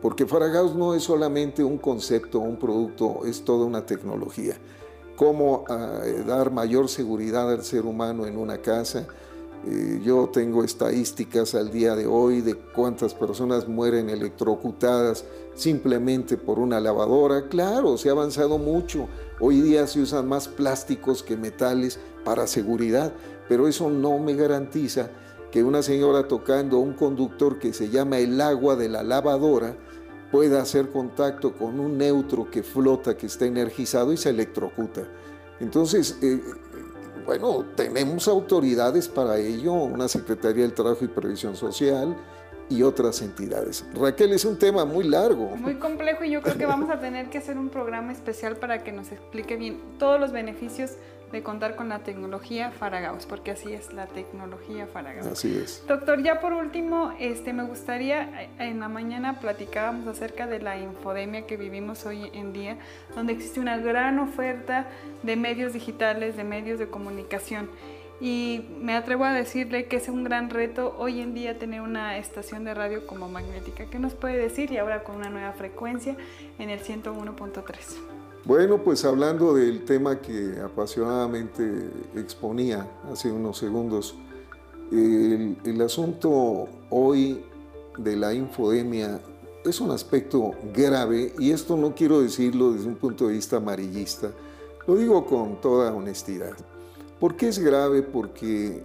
Porque 0.00 0.26
Faragaos 0.26 0.74
no 0.74 0.94
es 0.94 1.04
solamente 1.04 1.62
un 1.62 1.78
concepto, 1.78 2.40
un 2.40 2.58
producto, 2.58 3.24
es 3.24 3.44
toda 3.44 3.66
una 3.66 3.86
tecnología. 3.86 4.56
Cómo 5.16 5.64
ah, 5.68 6.00
dar 6.26 6.50
mayor 6.50 6.88
seguridad 6.88 7.50
al 7.52 7.62
ser 7.62 7.84
humano 7.84 8.26
en 8.26 8.36
una 8.36 8.58
casa. 8.58 9.06
Eh, 9.64 10.00
yo 10.04 10.28
tengo 10.32 10.64
estadísticas 10.64 11.54
al 11.54 11.70
día 11.70 11.94
de 11.94 12.06
hoy 12.06 12.40
de 12.40 12.54
cuántas 12.54 13.14
personas 13.14 13.68
mueren 13.68 14.10
electrocutadas 14.10 15.24
simplemente 15.54 16.36
por 16.36 16.58
una 16.58 16.80
lavadora. 16.80 17.48
Claro, 17.48 17.96
se 17.96 18.08
ha 18.08 18.12
avanzado 18.12 18.58
mucho. 18.58 19.08
Hoy 19.38 19.60
día 19.60 19.86
se 19.86 20.00
usan 20.00 20.28
más 20.28 20.48
plásticos 20.48 21.22
que 21.22 21.36
metales 21.36 22.00
para 22.24 22.48
seguridad, 22.48 23.12
pero 23.48 23.68
eso 23.68 23.88
no 23.88 24.18
me 24.18 24.34
garantiza 24.34 25.10
que 25.52 25.62
una 25.62 25.82
señora 25.82 26.26
tocando 26.26 26.78
un 26.78 26.94
conductor 26.94 27.58
que 27.58 27.72
se 27.72 27.88
llama 27.88 28.18
el 28.18 28.40
agua 28.40 28.74
de 28.74 28.88
la 28.88 29.04
lavadora 29.04 29.76
pueda 30.32 30.62
hacer 30.62 30.90
contacto 30.90 31.54
con 31.54 31.78
un 31.78 31.98
neutro 31.98 32.50
que 32.50 32.62
flota, 32.62 33.16
que 33.16 33.26
está 33.26 33.44
energizado 33.44 34.12
y 34.12 34.16
se 34.16 34.30
electrocuta. 34.30 35.02
Entonces, 35.60 36.18
eh, 36.22 36.40
bueno, 37.24 37.64
tenemos 37.76 38.28
autoridades 38.28 39.08
para 39.08 39.38
ello, 39.38 39.72
una 39.72 40.08
Secretaría 40.08 40.62
del 40.62 40.74
Trabajo 40.74 41.04
y 41.04 41.08
Previsión 41.08 41.56
Social 41.56 42.16
y 42.68 42.82
otras 42.82 43.20
entidades. 43.22 43.84
Raquel, 43.94 44.32
es 44.32 44.44
un 44.44 44.58
tema 44.58 44.84
muy 44.84 45.04
largo. 45.04 45.56
Muy 45.56 45.74
complejo 45.74 46.24
y 46.24 46.30
yo 46.30 46.42
creo 46.42 46.56
que 46.56 46.66
vamos 46.66 46.90
a 46.90 46.98
tener 47.00 47.28
que 47.28 47.38
hacer 47.38 47.58
un 47.58 47.68
programa 47.68 48.12
especial 48.12 48.56
para 48.56 48.82
que 48.82 48.92
nos 48.92 49.12
explique 49.12 49.56
bien 49.56 49.80
todos 49.98 50.18
los 50.18 50.32
beneficios 50.32 50.92
de 51.32 51.42
contar 51.42 51.76
con 51.76 51.88
la 51.88 52.00
tecnología 52.00 52.70
Faragaos, 52.70 53.26
porque 53.26 53.52
así 53.52 53.72
es 53.72 53.92
la 53.92 54.06
tecnología 54.06 54.86
Faragaos. 54.86 55.26
Así 55.26 55.56
es. 55.56 55.82
Doctor, 55.88 56.22
ya 56.22 56.40
por 56.40 56.52
último, 56.52 57.14
este, 57.18 57.52
me 57.52 57.64
gustaría, 57.64 58.50
en 58.58 58.80
la 58.80 58.88
mañana 58.88 59.40
platicábamos 59.40 60.06
acerca 60.06 60.46
de 60.46 60.60
la 60.60 60.78
infodemia 60.78 61.46
que 61.46 61.56
vivimos 61.56 62.04
hoy 62.04 62.30
en 62.34 62.52
día, 62.52 62.76
donde 63.14 63.32
existe 63.32 63.60
una 63.60 63.78
gran 63.78 64.18
oferta 64.18 64.86
de 65.22 65.36
medios 65.36 65.72
digitales, 65.72 66.36
de 66.36 66.44
medios 66.44 66.78
de 66.78 66.88
comunicación. 66.88 67.70
Y 68.20 68.68
me 68.78 68.94
atrevo 68.94 69.24
a 69.24 69.32
decirle 69.32 69.86
que 69.86 69.96
es 69.96 70.08
un 70.08 70.22
gran 70.22 70.48
reto 70.48 70.94
hoy 70.98 71.20
en 71.20 71.34
día 71.34 71.58
tener 71.58 71.80
una 71.80 72.18
estación 72.18 72.62
de 72.62 72.72
radio 72.72 73.04
como 73.06 73.28
Magnética. 73.28 73.86
¿Qué 73.86 73.98
nos 73.98 74.14
puede 74.14 74.36
decir? 74.36 74.70
Y 74.70 74.76
ahora 74.76 75.02
con 75.02 75.16
una 75.16 75.28
nueva 75.28 75.52
frecuencia 75.54 76.14
en 76.60 76.70
el 76.70 76.80
101.3. 76.80 78.21
Bueno, 78.44 78.82
pues 78.82 79.04
hablando 79.04 79.54
del 79.54 79.84
tema 79.84 80.20
que 80.20 80.58
apasionadamente 80.64 81.88
exponía 82.16 82.90
hace 83.12 83.30
unos 83.30 83.56
segundos, 83.56 84.16
el, 84.90 85.80
asunto 85.80 86.66
hoy 86.90 87.44
de 87.98 88.16
la 88.16 88.34
infodemia 88.34 89.20
es 89.64 89.80
un 89.80 89.92
aspecto 89.92 90.50
grave 90.74 91.32
y 91.38 91.52
esto 91.52 91.76
no 91.76 91.94
quiero 91.94 92.20
decirlo 92.20 92.72
desde 92.72 92.88
un 92.88 92.96
punto 92.96 93.28
de 93.28 93.34
vista 93.34 93.58
amarillista, 93.58 94.32
lo 94.88 94.96
digo 94.96 95.24
con 95.24 95.60
toda 95.60 95.94
honestidad. 95.94 96.56
¿Por 97.20 97.36
qué 97.36 97.46
es 97.46 97.60
grave? 97.60 98.02
Porque 98.02 98.82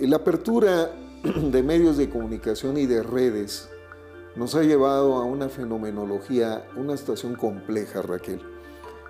la 0.00 0.16
apertura 0.16 0.90
de 1.52 1.62
medios 1.62 1.98
de 1.98 2.08
comunicación 2.08 2.78
y 2.78 2.86
de 2.86 3.02
redes 3.02 3.68
nos 4.36 4.54
ha 4.54 4.62
llevado 4.62 5.16
a 5.16 5.24
una 5.24 5.50
fenomenología, 5.50 6.66
una 6.76 6.96
situación 6.96 7.34
compleja, 7.34 8.00
Raquel. 8.00 8.55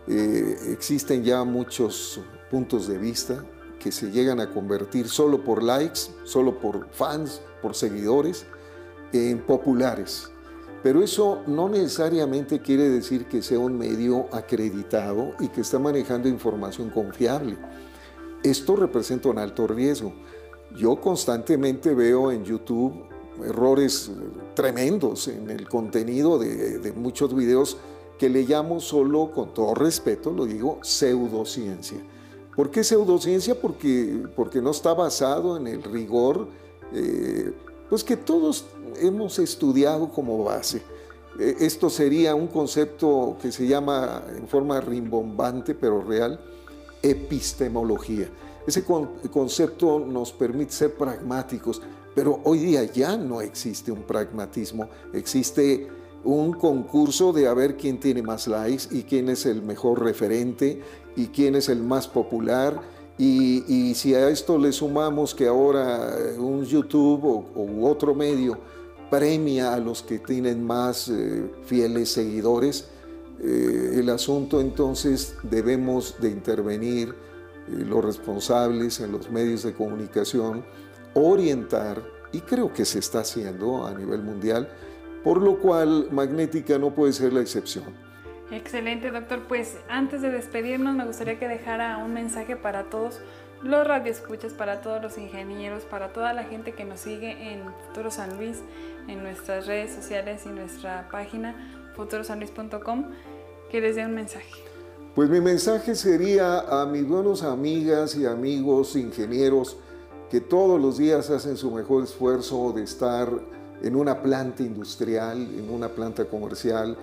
Eh, 0.09 0.57
existen 0.71 1.25
ya 1.25 1.43
muchos 1.45 2.21
puntos 2.51 2.87
de 2.87 2.99
vista 2.99 3.45
que 3.81 3.91
se 3.91 4.11
llegan 4.11 4.41
a 4.41 4.51
convertir 4.51 5.09
solo 5.09 5.43
por 5.45 5.63
likes, 5.63 6.01
solo 6.25 6.59
por 6.59 6.89
fans, 6.91 7.41
por 7.61 7.75
seguidores, 7.75 8.47
en 9.13 9.39
populares. 9.39 10.31
Pero 10.83 11.03
eso 11.03 11.43
no 11.47 11.69
necesariamente 11.69 12.61
quiere 12.61 12.89
decir 12.89 13.27
que 13.27 13.43
sea 13.43 13.59
un 13.59 13.77
medio 13.77 14.27
acreditado 14.33 15.33
y 15.41 15.49
que 15.49 15.63
está 15.63 15.79
manejando 15.79 16.29
información 16.29 16.91
confiable. 16.91 17.57
Esto 18.43 18.77
representa 18.77 19.29
un 19.29 19.39
alto 19.39 19.67
riesgo. 19.67 20.13
Yo 20.77 21.01
constantemente 21.01 21.95
veo 21.95 22.31
en 22.31 22.45
YouTube 22.45 23.05
errores 23.45 24.11
tremendos 24.55 25.29
en 25.29 25.51
el 25.51 25.69
contenido 25.69 26.39
de, 26.39 26.79
de 26.79 26.93
muchos 26.93 27.35
videos 27.35 27.77
que 28.19 28.29
le 28.29 28.45
llamo 28.45 28.81
solo, 28.81 29.31
con 29.33 29.53
todo 29.53 29.75
respeto, 29.75 30.31
lo 30.31 30.47
digo, 30.47 30.79
pseudociencia. 30.83 31.99
¿Por 32.55 32.71
qué 32.71 32.83
pseudociencia? 32.83 33.61
Porque, 33.61 34.23
porque 34.35 34.63
no 34.63 34.71
está 34.71 34.95
basado 34.95 35.57
en 35.57 35.67
el 35.67 35.83
rigor, 35.83 36.49
eh, 36.93 37.53
pues 37.91 38.03
que 38.03 38.17
todos 38.17 38.65
hemos 39.01 39.39
estudiado 39.39 40.11
como 40.11 40.43
base. 40.45 40.83
Eh, 41.39 41.57
esto 41.61 41.91
sería 41.91 42.35
un 42.35 42.47
concepto 42.47 43.37
que 43.43 43.53
se 43.53 43.67
llama 43.67 44.23
en 44.35 44.49
forma 44.49 44.81
rimbombante, 44.81 45.75
pero 45.75 46.01
real, 46.01 46.41
epistemología. 47.03 48.29
Ese 48.67 48.83
concepto 48.85 50.01
nos 50.01 50.33
permite 50.33 50.73
ser 50.73 50.95
pragmáticos, 50.95 51.81
pero 52.15 52.41
hoy 52.45 52.59
día 52.59 52.83
ya 52.85 53.17
no 53.17 53.41
existe 53.41 53.93
un 53.93 54.03
pragmatismo, 54.03 54.89
existe 55.13 55.89
un 56.25 56.53
concurso 56.53 57.33
de 57.33 57.47
a 57.47 57.55
ver 57.55 57.77
quién 57.77 58.01
tiene 58.01 58.23
más 58.23 58.49
likes 58.49 58.85
y 58.91 59.05
quién 59.05 59.29
es 59.29 59.47
el 59.47 59.63
mejor 59.63 60.03
referente 60.03 60.83
y 61.15 61.27
quién 61.29 61.55
es 61.55 61.69
el 61.69 61.83
más 61.83 62.09
popular. 62.09 62.81
Y, 63.19 63.95
si 63.95 64.15
a 64.15 64.29
esto 64.29 64.59
le 64.59 64.73
sumamos 64.73 65.35
que 65.35 65.47
ahora 65.47 66.15
un 66.39 66.65
YouTube 66.65 67.25
o, 67.25 67.89
otro 67.89 68.15
medio 68.15 68.59
premia 69.11 69.73
a 69.73 69.79
los 69.79 70.03
que 70.03 70.19
tienen 70.19 70.65
más 70.65 71.09
eh, 71.09 71.51
fieles 71.65 72.11
seguidores, 72.11 72.89
eh, 73.41 73.93
el 73.95 74.11
asunto 74.11 74.61
entonces 74.61 75.37
debemos 75.43 76.17
de 76.21 76.31
intervenir 76.31 77.11
eh, 77.69 77.85
los 77.87 78.05
responsables 78.05 79.01
en 79.01 79.13
los 79.13 79.31
medios 79.31 79.63
de 79.63 79.75
comunicación, 79.75 80.65
orientar, 81.15 82.03
y 82.33 82.41
creo 82.41 82.73
que 82.73 82.85
se 82.85 82.99
está 82.99 83.21
haciendo 83.21 83.87
a 83.87 83.95
nivel 83.95 84.23
mundial, 84.23 84.69
por 85.27 85.43
lo 85.43 85.59
cual 85.59 86.07
Magnética 86.13 86.79
no 86.79 86.95
puede 86.95 87.13
ser 87.13 87.33
la 87.33 87.41
excepción. 87.41 87.87
Excelente, 88.53 89.11
doctor. 89.11 89.41
Pues 89.49 89.77
antes 89.89 90.23
de 90.23 90.31
despedirnos, 90.31 90.95
me 90.95 91.05
gustaría 91.05 91.37
que 91.37 91.49
dejara 91.49 91.97
un 91.97 92.15
mensaje 92.15 92.55
para 92.55 92.85
todos 92.85 93.19
los 93.61 93.85
radioescuchas, 93.85 94.53
para 94.53 94.83
todos 94.83 95.03
los 95.03 95.19
ingenieros, 95.19 95.83
para 95.83 96.13
toda 96.13 96.33
la 96.33 96.45
gente 96.45 96.75
que 96.75 96.85
nos 96.85 97.01
sigue 97.01 97.53
en 97.53 97.65
Futuro 97.89 98.13
San 98.13 98.37
Luis, 98.37 98.59
en 99.09 99.25
nuestras 99.25 99.67
redes 99.67 99.93
sociales 99.93 100.43
y 100.47 100.51
nuestra 100.51 101.09
página 101.11 101.57
futurosanluis.com, 101.97 103.07
que 103.69 103.81
les 103.81 103.97
dé 103.97 104.07
un 104.07 104.15
mensaje. 104.15 104.53
Pues 105.17 105.29
mi 105.29 105.41
mensaje 105.41 105.97
sería 105.97 106.61
a 106.61 106.87
mis 106.87 107.05
buenos 107.05 107.43
amigas 107.43 108.15
y 108.15 108.27
amigos 108.27 108.95
ingenieros 108.95 109.77
que 110.31 110.41
todos 110.41 110.81
los 110.81 110.99
días 110.99 111.31
hacen 111.31 111.57
su 111.57 111.73
mejor 111.73 112.05
esfuerzo 112.05 112.73
de 112.73 112.85
estar 112.85 113.29
en 113.83 113.97
una 113.97 114.23
planta 114.23 114.63
industrial, 114.63 115.39
en 115.39 115.71
una 115.71 115.89
planta 115.89 116.25
comercial, 116.25 116.97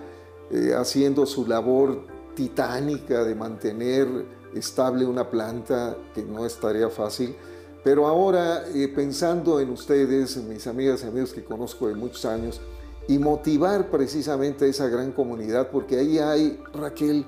eh, 0.50 0.74
haciendo 0.76 1.26
su 1.26 1.46
labor 1.46 2.06
titánica 2.34 3.24
de 3.24 3.34
mantener 3.34 4.08
estable 4.54 5.04
una 5.04 5.28
planta, 5.30 5.96
que 6.14 6.22
no 6.22 6.44
es 6.44 6.58
tarea 6.58 6.88
fácil. 6.88 7.34
Pero 7.82 8.06
ahora, 8.06 8.64
eh, 8.74 8.88
pensando 8.88 9.60
en 9.60 9.70
ustedes, 9.70 10.36
mis 10.38 10.66
amigas 10.66 11.04
y 11.04 11.06
amigos 11.06 11.32
que 11.32 11.44
conozco 11.44 11.88
de 11.88 11.94
muchos 11.94 12.24
años, 12.24 12.60
y 13.06 13.18
motivar 13.18 13.90
precisamente 13.90 14.64
a 14.64 14.68
esa 14.68 14.88
gran 14.88 15.12
comunidad, 15.12 15.70
porque 15.70 15.98
ahí 15.98 16.18
hay, 16.18 16.58
Raquel, 16.72 17.26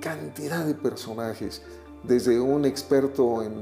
cantidad 0.00 0.66
de 0.66 0.74
personajes, 0.74 1.62
desde 2.02 2.38
un 2.38 2.66
experto 2.66 3.42
en 3.42 3.54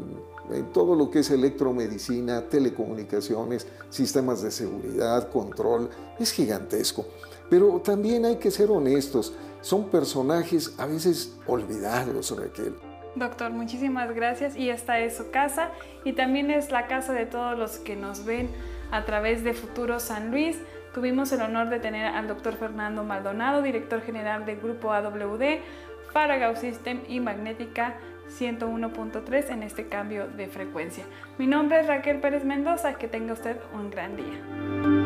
en 0.51 0.73
todo 0.73 0.95
lo 0.95 1.11
que 1.11 1.21
es 1.21 1.31
electromedicina, 1.31 2.43
telecomunicaciones, 2.49 3.67
sistemas 3.91 4.43
de 4.43 4.51
seguridad, 4.51 5.31
control, 5.31 5.89
es 6.19 6.33
gigantesco. 6.33 7.07
Pero 7.49 7.81
también 7.81 8.25
hay 8.25 8.37
que 8.37 8.51
ser 8.51 8.71
honestos, 8.71 9.35
son 9.61 9.89
personajes 9.91 10.75
a 10.79 10.87
veces 10.87 11.35
olvidados, 11.47 12.37
Raquel. 12.37 12.75
Doctor, 13.15 13.51
muchísimas 13.51 14.15
gracias 14.15 14.57
y 14.57 14.71
esta 14.71 14.99
es 14.99 15.17
su 15.17 15.31
casa 15.31 15.71
y 16.03 16.15
también 16.15 16.51
es 16.51 16.71
la 16.71 16.87
casa 16.87 17.13
de 17.13 17.27
todos 17.27 17.59
los 17.59 17.79
que 17.79 17.95
nos 17.95 18.25
ven 18.25 18.49
a 18.91 19.05
través 19.05 19.45
de 19.45 19.53
Futuro 19.53 20.01
San 20.01 20.31
Luis. 20.31 20.57
Tuvimos 20.95 21.31
el 21.33 21.43
honor 21.43 21.69
de 21.69 21.79
tener 21.79 22.07
al 22.07 22.27
doctor 22.27 22.55
Fernando 22.57 23.05
Maldonado, 23.05 23.61
director 23.61 24.01
general 24.01 24.47
del 24.47 24.61
grupo 24.61 24.93
AWD, 24.93 25.61
Faragau 26.13 26.57
System 26.57 27.01
y 27.07 27.21
Magnética 27.21 27.97
101.3 28.39 29.51
en 29.51 29.63
este 29.63 29.87
cambio 29.87 30.29
de 30.29 30.49
frecuencia. 30.49 31.05
Mi 31.39 31.47
nombre 31.47 31.81
es 31.81 31.87
Raquel 31.87 32.21
Pérez 32.21 32.45
Mendoza, 32.45 32.95
que 32.95 33.09
tenga 33.09 33.33
usted 33.33 33.57
un 33.75 33.91
gran 33.91 34.17
día. 34.17 35.02